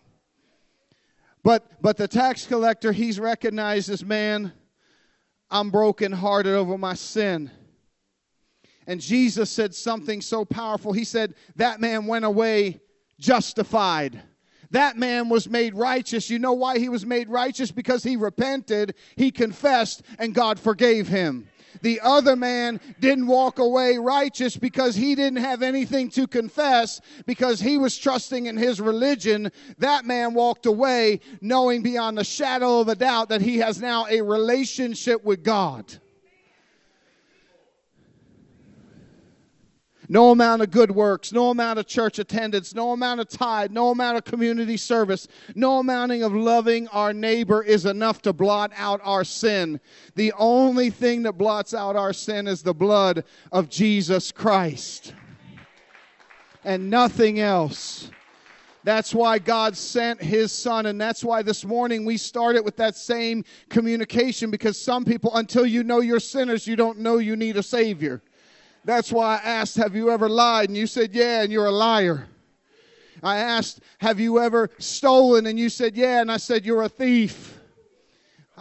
But, 1.43 1.81
but 1.81 1.97
the 1.97 2.09
tax 2.09 2.47
collector, 2.47 2.93
he's 2.93 3.19
recognized 3.19 3.89
as 3.89 4.05
man, 4.05 4.53
I'm 5.51 5.71
brokenhearted 5.71 6.55
over 6.55 6.79
my 6.79 6.95
sin. 6.95 7.51
And 8.87 9.01
Jesus 9.01 9.51
said 9.51 9.75
something 9.75 10.21
so 10.21 10.45
powerful. 10.45 10.93
He 10.93 11.05
said, 11.05 11.35
That 11.57 11.81
man 11.81 12.07
went 12.07 12.25
away 12.25 12.81
justified. 13.19 14.23
That 14.71 14.97
man 14.97 15.29
was 15.29 15.49
made 15.49 15.75
righteous. 15.75 16.31
You 16.31 16.39
know 16.39 16.53
why 16.53 16.79
he 16.79 16.89
was 16.89 17.05
made 17.05 17.29
righteous? 17.29 17.73
Because 17.73 18.05
he 18.05 18.17
repented, 18.17 18.95
he 19.17 19.31
confessed, 19.31 20.03
and 20.19 20.35
God 20.35 20.59
forgave 20.59 21.09
him. 21.09 21.49
The 21.83 22.01
other 22.01 22.37
man 22.37 22.81
didn't 23.01 23.27
walk 23.27 23.59
away 23.59 23.99
righteous 23.99 24.57
because 24.57 24.95
he 24.95 25.15
didn't 25.15 25.39
have 25.39 25.63
anything 25.63 26.11
to 26.11 26.27
confess 26.27 27.01
because 27.27 27.61
he 27.61 27.79
was 27.79 27.97
trusting 27.97 28.47
in 28.47 28.57
his 28.57 28.81
religion. 28.81 29.51
That 29.79 30.05
man 30.05 30.35
walked 30.35 30.67
away 30.67 31.21
knowing 31.41 31.83
beyond 31.83 32.19
the 32.19 32.25
shadow 32.25 32.81
of 32.81 32.89
a 32.89 32.95
doubt 32.95 33.29
that 33.31 33.41
he 33.41 33.59
has 33.59 33.81
now 33.81 34.07
a 34.11 34.21
relationship 34.21 35.25
with 35.25 35.43
God. 35.43 35.99
No 40.11 40.33
amount 40.33 40.61
of 40.61 40.73
good 40.73 40.91
works, 40.91 41.33
no 41.33 41.51
amount 41.51 41.79
of 41.79 41.87
church 41.87 42.19
attendance, 42.19 42.75
no 42.75 42.91
amount 42.91 43.21
of 43.21 43.29
tithe, 43.29 43.71
no 43.71 43.91
amount 43.91 44.19
of 44.19 44.25
community 44.25 44.77
service, 44.77 45.29
no 45.55 45.79
amounting 45.79 46.25
of 46.25 46.35
loving 46.35 46.89
our 46.89 47.13
neighbor 47.13 47.63
is 47.63 47.87
enough 47.87 48.21
to 48.23 48.33
blot 48.33 48.73
out 48.77 49.01
our 49.05 49.23
sin. 49.23 49.79
The 50.17 50.33
only 50.37 50.91
thing 50.91 51.23
that 51.23 51.35
blots 51.35 51.75
out 51.75 51.95
our 51.95 52.13
sin 52.13 52.49
is 52.49 52.61
the 52.61 52.75
blood 52.75 53.23
of 53.53 53.69
Jesus 53.69 54.33
Christ 54.33 55.15
and 56.65 56.91
nothing 56.91 57.39
else. 57.39 58.11
That's 58.83 59.15
why 59.15 59.39
God 59.39 59.77
sent 59.77 60.21
his 60.21 60.51
son. 60.51 60.87
And 60.87 61.01
that's 61.01 61.23
why 61.23 61.43
this 61.43 61.65
morning 61.65 62.05
we 62.05 62.17
started 62.17 62.65
with 62.65 62.77
that 62.79 62.97
same 62.97 63.45
communication 63.69 64.51
because 64.51 64.77
some 64.77 65.05
people, 65.05 65.37
until 65.37 65.67
you 65.67 65.85
know 65.85 66.01
you're 66.01 66.19
sinners, 66.19 66.67
you 66.67 66.75
don't 66.75 66.99
know 66.99 67.19
you 67.19 67.37
need 67.37 67.57
a 67.57 67.63
Savior. 67.63 68.21
That's 68.85 69.13
why 69.13 69.37
I 69.37 69.49
asked, 69.49 69.77
Have 69.77 69.95
you 69.95 70.11
ever 70.11 70.29
lied? 70.29 70.69
And 70.69 70.77
you 70.77 70.87
said, 70.87 71.13
Yeah, 71.13 71.43
and 71.43 71.53
you're 71.53 71.67
a 71.67 71.73
liar. 71.73 72.27
I 73.23 73.39
asked, 73.39 73.81
Have 73.99 74.21
you 74.21 74.41
ever 74.41 74.71
stolen? 74.79 75.47
And 75.47 75.59
you 75.59 75.69
said, 75.69 75.97
Yeah, 75.97 76.21
and 76.21 76.33
I 76.33 76.39
said, 76.39 76.65
You're 76.65 76.83
a 76.83 76.89
thief. 76.89 77.59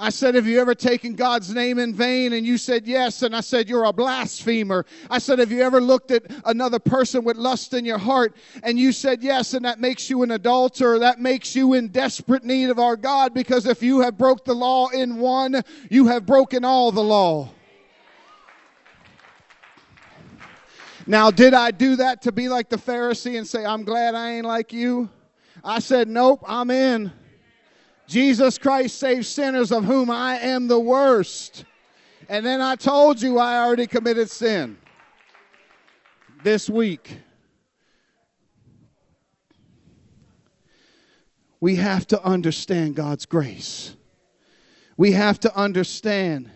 I 0.02 0.10
said, 0.10 0.36
Have 0.36 0.48
you 0.48 0.62
ever 0.62 0.74
taken 0.74 1.14
God's 1.14 1.54
name 1.54 1.78
in 1.78 1.94
vain? 1.94 2.32
And 2.32 2.46
you 2.46 2.58
said, 2.58 2.88
Yes. 2.88 3.22
And 3.22 3.36
I 3.36 3.42
said, 3.42 3.68
You're 3.68 3.84
a 3.84 3.94
blasphemer. 3.94 4.86
I 5.10 5.20
said, 5.20 5.40
Have 5.40 5.52
you 5.52 5.62
ever 5.62 5.82
looked 5.82 6.12
at 6.12 6.24
another 6.46 6.80
person 6.80 7.24
with 7.26 7.36
lust 7.36 7.74
in 7.74 7.84
your 7.84 7.98
heart? 7.98 8.36
And 8.64 8.80
you 8.80 8.94
said, 8.94 9.22
Yes. 9.22 9.54
And 9.54 9.66
that 9.66 9.80
makes 9.80 10.10
you 10.10 10.24
an 10.24 10.32
adulterer. 10.32 11.00
That 11.00 11.20
makes 11.20 11.56
you 11.56 11.74
in 11.74 11.90
desperate 11.90 12.46
need 12.46 12.70
of 12.70 12.80
our 12.80 12.96
God 12.96 13.34
because 13.34 13.66
if 13.66 13.84
you 13.84 14.00
have 14.00 14.18
broke 14.18 14.46
the 14.46 14.54
law 14.54 14.88
in 14.90 15.18
one, 15.18 15.62
you 15.90 16.08
have 16.08 16.26
broken 16.26 16.64
all 16.64 16.92
the 16.92 17.04
law. 17.04 17.50
Now, 21.10 21.32
did 21.32 21.56
I 21.56 21.72
do 21.72 21.96
that 21.96 22.22
to 22.22 22.32
be 22.32 22.50
like 22.50 22.70
the 22.70 22.78
Pharisee 22.78 23.40
and 23.40 23.48
say, 23.48 23.66
I'm 23.66 23.84
glad 23.84 24.14
I 24.14 24.34
ain't 24.34 24.46
like 24.46 24.72
you? 24.72 25.10
I 25.64 25.80
said, 25.80 26.08
Nope, 26.08 26.44
I'm 26.46 26.70
in. 26.70 27.12
Jesus 28.06 28.60
Christ 28.60 29.00
saves 29.00 29.28
sinners 29.28 29.72
of 29.72 29.86
whom 29.86 30.12
I 30.12 30.38
am 30.38 30.68
the 30.68 30.80
worst. 30.80 31.66
And 32.30 32.46
then 32.46 32.62
I 32.62 32.76
told 32.76 33.20
you 33.24 33.40
I 33.40 33.58
already 33.58 33.88
committed 33.88 34.30
sin 34.30 34.78
this 36.44 36.70
week. 36.70 37.18
We 41.60 41.78
have 41.78 42.06
to 42.10 42.24
understand 42.24 42.96
God's 42.96 43.26
grace. 43.26 43.96
We 44.96 45.14
have 45.14 45.40
to 45.40 45.58
understand 45.58 46.52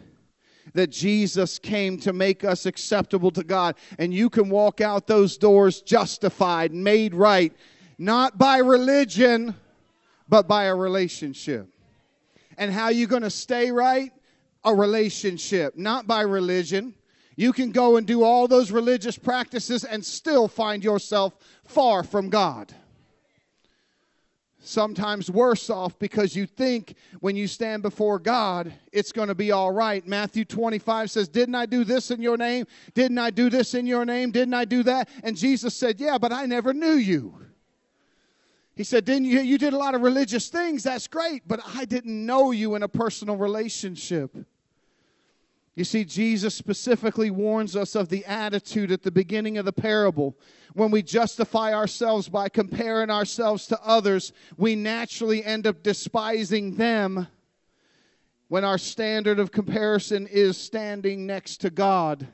that 0.74 0.90
Jesus 0.90 1.60
came 1.60 1.98
to 2.00 2.14
make 2.14 2.44
us 2.44 2.66
acceptable 2.66 3.32
to 3.32 3.44
God. 3.44 3.76
And 4.00 4.14
you 4.14 4.30
can 4.30 4.50
walk 4.50 4.82
out 4.82 5.08
those 5.08 5.38
doors 5.38 5.82
justified, 5.82 6.74
made 6.74 7.14
right, 7.14 7.54
not 7.98 8.38
by 8.38 8.58
religion, 8.58 9.56
but 10.28 10.48
by 10.48 10.66
a 10.66 10.76
relationship. 10.76 11.68
And 12.58 12.72
how 12.72 12.90
you 12.90 13.08
going 13.08 13.24
to 13.24 13.30
stay 13.30 13.72
right? 13.72 14.12
A 14.64 14.74
relationship, 14.74 15.78
not 15.78 16.08
by 16.08 16.22
religion. 16.22 16.94
You 17.36 17.52
can 17.52 17.72
go 17.72 17.98
and 17.98 18.06
do 18.06 18.24
all 18.24 18.48
those 18.48 18.72
religious 18.72 19.18
practices 19.18 19.84
and 19.84 20.06
still 20.06 20.48
find 20.48 20.84
yourself 20.84 21.34
far 21.66 22.04
from 22.04 22.30
God 22.30 22.74
sometimes 24.64 25.30
worse 25.30 25.70
off 25.70 25.98
because 26.00 26.36
you 26.36 26.46
think 26.46 26.96
when 27.20 27.36
you 27.36 27.48
stand 27.48 27.84
before 27.84 28.18
God, 28.20 28.74
it's 28.92 29.12
going 29.12 29.28
to 29.28 29.36
be 29.36 29.52
all 29.52 29.72
right. 29.72 30.06
Matthew 30.08 30.46
25 30.46 31.12
says, 31.12 31.28
Didn't 31.28 31.56
I 31.56 31.66
do 31.66 31.84
this 31.84 32.12
in 32.12 32.22
your 32.22 32.38
name? 32.38 32.66
Didn't 32.94 33.18
I 33.18 33.30
do 33.30 33.50
this 33.50 33.74
in 33.74 33.86
your 33.86 34.06
name? 34.06 34.32
Didn't 34.32 34.54
I 34.54 34.66
do 34.66 34.84
that? 34.84 35.10
And 35.24 35.38
Jesus 35.38 35.76
said, 35.76 36.00
Yeah, 36.00 36.18
but 36.18 36.32
I 36.32 36.46
never 36.46 36.74
knew 36.74 36.94
you. 36.94 37.38
He 38.76 38.84
said, 38.84 39.06
Didn't 39.06 39.26
you? 39.26 39.42
You 39.42 39.58
did 39.58 39.74
a 39.74 39.78
lot 39.78 39.96
of 39.96 40.02
religious 40.02 40.50
things. 40.50 40.84
That's 40.84 41.08
great, 41.08 41.48
but 41.48 41.60
I 41.76 41.86
didn't 41.86 42.26
know 42.26 42.52
you 42.52 42.76
in 42.76 42.84
a 42.84 42.88
personal 42.88 43.36
relationship. 43.36 44.36
You 45.76 45.84
see, 45.84 46.06
Jesus 46.06 46.54
specifically 46.54 47.32
warns 47.32 47.76
us 47.76 47.96
of 47.96 48.10
the 48.10 48.24
attitude 48.26 48.92
at 48.92 49.02
the 49.02 49.12
beginning 49.12 49.58
of 49.58 49.66
the 49.66 49.74
parable. 49.74 50.38
When 50.74 50.92
we 50.92 51.02
justify 51.02 51.74
ourselves 51.74 52.30
by 52.30 52.50
comparing 52.50 53.10
ourselves 53.10 53.66
to 53.68 53.80
others, 53.84 54.34
we 54.56 54.76
naturally 54.76 55.44
end 55.44 55.66
up 55.66 55.82
despising 55.82 56.76
them 56.76 57.28
when 58.50 58.64
our 58.64 58.78
standard 58.78 59.40
of 59.40 59.52
comparison 59.52 60.28
is 60.28 60.58
standing 60.58 61.26
next 61.26 61.58
to 61.62 61.72
God. 61.72 62.28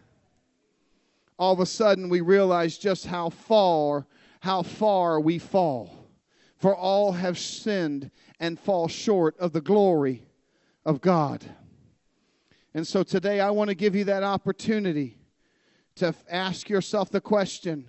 All 1.38 1.54
of 1.54 1.62
a 1.62 1.65
sudden, 1.65 2.10
we 2.10 2.19
realize 2.19 2.78
just 2.78 3.06
how 3.06 3.30
far, 3.30 4.06
how 4.41 4.63
far 4.63 5.21
we 5.21 5.39
fall 5.39 5.99
For 6.60 6.75
all 6.75 7.13
have 7.13 7.39
sinned 7.39 8.12
and 8.39 8.60
fall 8.60 8.89
short 8.89 9.38
of 9.39 9.54
the 9.54 9.62
glory 9.62 10.25
of 10.86 10.99
God. 10.99 11.45
And 12.80 12.88
so 12.88 13.04
today 13.04 13.42
I 13.42 13.50
want 13.50 13.68
to 13.68 13.76
give 13.76 13.94
you 13.94 14.06
that 14.06 14.24
opportunity 14.24 15.18
to 15.96 16.15
ask 16.30 16.70
yourself 16.70 17.10
the 17.10 17.20
question 17.20 17.86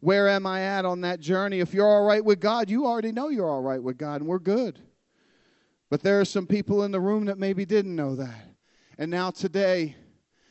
where 0.00 0.28
am 0.28 0.46
I 0.46 0.60
at 0.64 0.84
on 0.84 1.00
that 1.00 1.20
journey? 1.20 1.60
If 1.60 1.72
you're 1.72 1.88
all 1.88 2.04
right 2.04 2.22
with 2.22 2.40
God, 2.40 2.68
you 2.68 2.84
already 2.84 3.10
know 3.10 3.30
you're 3.30 3.48
all 3.48 3.62
right 3.62 3.82
with 3.82 3.96
God, 3.96 4.20
and 4.20 4.28
we're 4.28 4.38
good. 4.38 4.78
But 5.88 6.02
there 6.02 6.20
are 6.20 6.26
some 6.26 6.46
people 6.46 6.84
in 6.84 6.90
the 6.90 7.00
room 7.00 7.24
that 7.24 7.38
maybe 7.38 7.64
didn't 7.64 7.96
know 7.96 8.16
that. 8.16 8.54
And 8.98 9.10
now 9.10 9.30
today, 9.30 9.96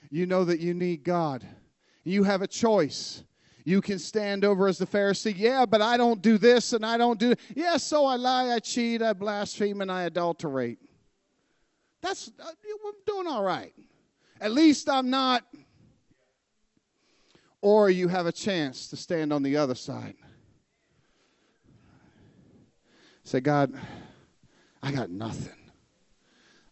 you 0.10 0.26
know 0.26 0.44
that 0.44 0.60
you 0.60 0.74
need 0.74 1.04
God. 1.04 1.46
You 2.04 2.24
have 2.24 2.42
a 2.42 2.48
choice. 2.48 3.24
You 3.64 3.80
can 3.80 4.00
stand 4.00 4.44
over 4.44 4.68
as 4.68 4.80
the 4.80 4.88
Pharisee. 4.88 5.38
Yeah, 5.38 5.68
but 5.68 5.84
I 5.84 5.98
don't 5.98 6.20
do 6.20 6.40
this 6.40 6.74
and 6.74 6.84
I 6.84 6.98
don't 6.98 7.20
do. 7.20 7.36
Yeah, 7.56 7.78
so 7.78 8.08
I 8.08 8.16
lie, 8.16 8.56
I 8.56 8.58
cheat, 8.58 9.04
I 9.04 9.14
blaspheme, 9.14 9.82
and 9.82 9.92
I 9.92 10.06
adulterate. 10.06 10.80
That's 12.04 12.30
uh, 12.40 12.44
I'm 12.46 12.94
doing 13.08 13.28
all 13.28 13.44
right. 13.44 13.74
At 14.40 14.52
least 14.52 14.90
I'm 14.90 15.10
not 15.10 15.44
or 17.62 17.90
you 17.90 18.10
have 18.10 18.26
a 18.26 18.32
chance 18.32 18.90
to 18.90 18.98
stand 18.98 19.32
on 19.32 19.42
the 19.42 19.56
other 19.56 19.74
side. 19.74 20.16
Say, 23.24 23.40
God, 23.40 23.74
I 24.84 24.92
got 24.92 25.10
nothing. 25.10 25.56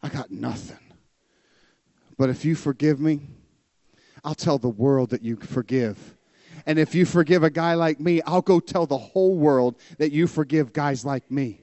I 0.04 0.10
got 0.10 0.32
nothing. 0.32 0.78
But 2.18 2.30
if 2.30 2.44
you 2.44 2.56
forgive 2.56 3.00
me, 3.00 3.22
I'll 4.26 4.36
tell 4.36 4.58
the 4.58 4.68
world 4.68 5.12
that 5.12 5.24
you 5.24 5.38
forgive. 5.38 6.18
And 6.66 6.78
if 6.78 6.94
you 6.94 7.06
forgive 7.06 7.44
a 7.44 7.50
guy 7.50 7.76
like 7.76 8.02
me, 8.02 8.22
I'll 8.24 8.42
go 8.42 8.60
tell 8.60 8.86
the 8.86 8.98
whole 8.98 9.36
world 9.36 9.78
that 9.98 10.12
you 10.12 10.28
forgive 10.28 10.74
guys 10.74 11.06
like 11.06 11.32
me. 11.32 11.61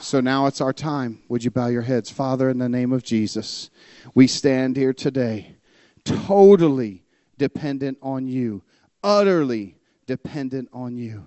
So 0.00 0.20
now 0.20 0.46
it's 0.46 0.62
our 0.62 0.72
time. 0.72 1.20
Would 1.28 1.44
you 1.44 1.50
bow 1.50 1.66
your 1.66 1.82
heads? 1.82 2.08
Father, 2.10 2.48
in 2.48 2.58
the 2.58 2.70
name 2.70 2.90
of 2.90 3.02
Jesus, 3.02 3.68
we 4.14 4.26
stand 4.26 4.76
here 4.76 4.94
today 4.94 5.56
totally 6.04 7.04
dependent 7.36 7.98
on 8.00 8.26
you, 8.26 8.62
utterly 9.04 9.76
dependent 10.06 10.70
on 10.72 10.96
you. 10.96 11.26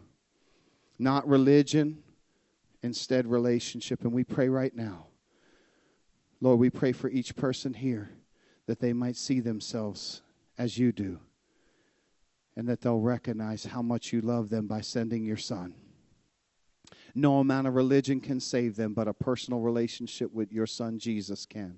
Not 0.97 1.27
religion, 1.27 2.01
instead, 2.81 3.27
relationship. 3.27 4.01
And 4.01 4.11
we 4.11 4.23
pray 4.23 4.49
right 4.49 4.75
now. 4.75 5.05
Lord, 6.41 6.59
we 6.59 6.71
pray 6.71 6.93
for 6.93 7.09
each 7.09 7.35
person 7.35 7.75
here 7.75 8.09
that 8.65 8.79
they 8.79 8.91
might 8.91 9.17
see 9.17 9.39
themselves 9.39 10.23
as 10.57 10.79
you 10.79 10.91
do 10.91 11.19
and 12.55 12.67
that 12.67 12.81
they'll 12.81 12.99
recognize 12.99 13.65
how 13.65 13.83
much 13.83 14.11
you 14.11 14.21
love 14.21 14.49
them 14.49 14.65
by 14.65 14.81
sending 14.81 15.23
your 15.23 15.37
son. 15.37 15.75
No 17.15 17.39
amount 17.39 17.67
of 17.67 17.75
religion 17.75 18.19
can 18.19 18.39
save 18.39 18.75
them, 18.75 18.93
but 18.93 19.07
a 19.07 19.13
personal 19.13 19.59
relationship 19.59 20.33
with 20.33 20.51
your 20.51 20.65
son 20.65 20.97
Jesus 20.97 21.45
can. 21.45 21.77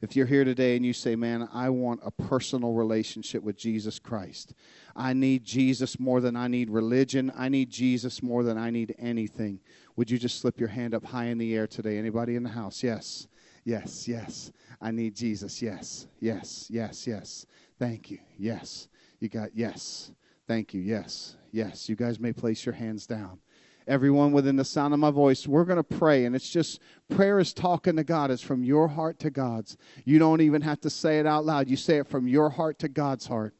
If 0.00 0.14
you're 0.14 0.26
here 0.26 0.44
today 0.44 0.76
and 0.76 0.84
you 0.84 0.92
say, 0.92 1.16
Man, 1.16 1.48
I 1.52 1.70
want 1.70 2.00
a 2.04 2.10
personal 2.10 2.72
relationship 2.72 3.42
with 3.42 3.56
Jesus 3.56 3.98
Christ, 3.98 4.54
I 4.94 5.12
need 5.12 5.44
Jesus 5.44 5.98
more 5.98 6.20
than 6.20 6.36
I 6.36 6.46
need 6.46 6.70
religion, 6.70 7.32
I 7.36 7.48
need 7.48 7.70
Jesus 7.70 8.22
more 8.22 8.44
than 8.44 8.58
I 8.58 8.70
need 8.70 8.94
anything. 8.98 9.58
Would 9.96 10.10
you 10.10 10.18
just 10.18 10.40
slip 10.40 10.60
your 10.60 10.68
hand 10.68 10.94
up 10.94 11.04
high 11.04 11.26
in 11.26 11.38
the 11.38 11.54
air 11.56 11.66
today? 11.66 11.98
Anybody 11.98 12.36
in 12.36 12.42
the 12.42 12.50
house? 12.50 12.82
Yes, 12.82 13.26
yes, 13.64 14.06
yes. 14.06 14.52
I 14.80 14.90
need 14.92 15.16
Jesus. 15.16 15.60
Yes, 15.60 16.06
yes, 16.20 16.68
yes, 16.70 17.06
yes. 17.06 17.46
Thank 17.78 18.10
you. 18.10 18.18
Yes. 18.38 18.88
You 19.18 19.28
got 19.28 19.50
yes. 19.54 20.12
Thank 20.46 20.74
you. 20.74 20.80
Yes, 20.80 21.36
yes. 21.50 21.88
You 21.88 21.96
guys 21.96 22.20
may 22.20 22.32
place 22.32 22.64
your 22.64 22.74
hands 22.74 23.06
down 23.06 23.40
everyone 23.86 24.32
within 24.32 24.56
the 24.56 24.64
sound 24.64 24.94
of 24.94 25.00
my 25.00 25.10
voice, 25.10 25.46
we're 25.46 25.64
going 25.64 25.76
to 25.76 25.82
pray. 25.82 26.24
And 26.24 26.34
it's 26.34 26.48
just 26.48 26.80
prayer 27.08 27.38
is 27.38 27.52
talking 27.52 27.96
to 27.96 28.04
God. 28.04 28.30
It's 28.30 28.42
from 28.42 28.64
your 28.64 28.88
heart 28.88 29.18
to 29.20 29.30
God's. 29.30 29.76
You 30.04 30.18
don't 30.18 30.40
even 30.40 30.62
have 30.62 30.80
to 30.82 30.90
say 30.90 31.18
it 31.18 31.26
out 31.26 31.44
loud. 31.44 31.68
You 31.68 31.76
say 31.76 31.98
it 31.98 32.08
from 32.08 32.26
your 32.28 32.50
heart 32.50 32.78
to 32.80 32.88
God's 32.88 33.26
heart, 33.26 33.54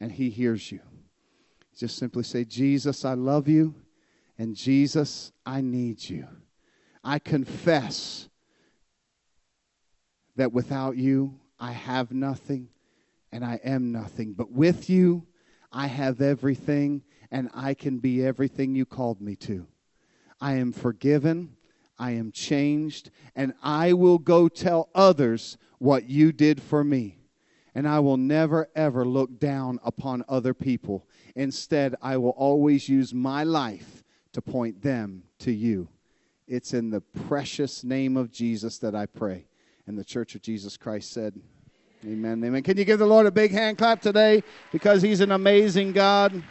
and 0.00 0.10
He 0.10 0.30
hears 0.30 0.70
you. 0.72 0.80
Just 1.76 1.96
simply 1.96 2.24
say, 2.24 2.44
Jesus, 2.44 3.04
I 3.04 3.14
love 3.14 3.46
you, 3.46 3.74
and 4.36 4.56
Jesus, 4.56 5.32
I 5.46 5.60
need 5.60 6.08
you. 6.08 6.26
I 7.04 7.18
confess 7.18 8.28
that 10.36 10.52
without 10.52 10.96
you, 10.96 11.38
I 11.58 11.72
have 11.72 12.12
nothing 12.12 12.68
and 13.32 13.44
I 13.44 13.60
am 13.64 13.92
nothing. 13.92 14.32
But 14.32 14.50
with 14.50 14.88
you, 14.88 15.26
I 15.70 15.86
have 15.86 16.20
everything 16.20 17.02
and 17.30 17.50
I 17.54 17.74
can 17.74 17.98
be 17.98 18.24
everything 18.24 18.74
you 18.74 18.86
called 18.86 19.20
me 19.20 19.36
to. 19.36 19.66
I 20.40 20.54
am 20.54 20.72
forgiven, 20.72 21.56
I 21.98 22.12
am 22.12 22.32
changed, 22.32 23.10
and 23.34 23.52
I 23.62 23.92
will 23.92 24.18
go 24.18 24.48
tell 24.48 24.88
others 24.94 25.58
what 25.78 26.08
you 26.08 26.32
did 26.32 26.62
for 26.62 26.84
me. 26.84 27.18
And 27.74 27.86
I 27.86 28.00
will 28.00 28.16
never, 28.16 28.68
ever 28.74 29.04
look 29.04 29.38
down 29.38 29.78
upon 29.84 30.24
other 30.28 30.54
people. 30.54 31.06
Instead, 31.36 31.94
I 32.02 32.16
will 32.16 32.30
always 32.30 32.88
use 32.88 33.14
my 33.14 33.44
life 33.44 34.02
to 34.32 34.42
point 34.42 34.82
them 34.82 35.22
to 35.40 35.52
you. 35.52 35.88
It's 36.48 36.72
in 36.72 36.90
the 36.90 37.00
precious 37.00 37.84
name 37.84 38.16
of 38.16 38.32
Jesus 38.32 38.78
that 38.78 38.94
I 38.94 39.06
pray. 39.06 39.46
And 39.86 39.98
the 39.98 40.04
Church 40.04 40.34
of 40.34 40.42
Jesus 40.42 40.76
Christ 40.76 41.12
said, 41.12 41.34
Amen. 42.04 42.42
Amen. 42.44 42.62
Can 42.62 42.76
you 42.76 42.84
give 42.84 43.00
the 43.00 43.06
Lord 43.06 43.26
a 43.26 43.30
big 43.30 43.50
hand 43.50 43.76
clap 43.76 44.00
today? 44.00 44.42
Because 44.70 45.02
He's 45.02 45.20
an 45.20 45.32
amazing 45.32 45.92
God. 45.92 46.42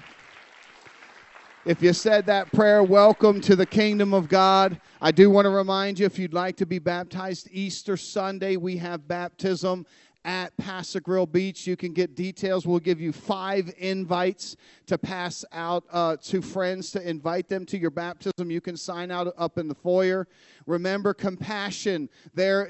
If 1.68 1.84
you 1.84 1.92
said 1.92 2.26
that 2.28 2.50
prayer, 2.54 2.82
welcome 2.82 3.42
to 3.42 3.54
the 3.54 3.66
kingdom 3.66 4.14
of 4.14 4.30
God. 4.30 4.80
I 5.02 5.12
do 5.12 5.30
want 5.30 5.44
to 5.44 5.50
remind 5.50 6.00
you 6.00 6.06
if 6.06 6.18
you'd 6.18 6.34
like 6.34 6.56
to 6.56 6.66
be 6.66 6.80
baptized 6.80 7.50
Easter 7.52 7.98
Sunday, 7.98 8.56
we 8.56 8.78
have 8.78 9.06
baptism 9.06 9.86
at 10.24 10.56
Paso 10.56 11.02
Grill 11.02 11.26
Beach. 11.26 11.68
You 11.68 11.76
can 11.76 11.92
get 11.92 12.16
details. 12.16 12.66
We'll 12.66 12.80
give 12.80 13.02
you 13.02 13.12
five 13.12 13.74
invites 13.80 14.56
to 14.86 14.98
pass 14.98 15.44
out 15.52 15.84
uh, 15.92 16.16
to 16.24 16.42
friends 16.42 16.90
to 16.92 17.06
invite 17.06 17.50
them 17.50 17.66
to 17.66 17.78
your 17.78 17.92
baptism. 17.92 18.50
You 18.50 18.62
can 18.62 18.78
sign 18.78 19.12
out 19.12 19.34
up 19.38 19.58
in 19.58 19.68
the 19.68 19.76
foyer. 19.76 20.26
Remember 20.68 21.14
compassion. 21.14 22.08
There 22.34 22.66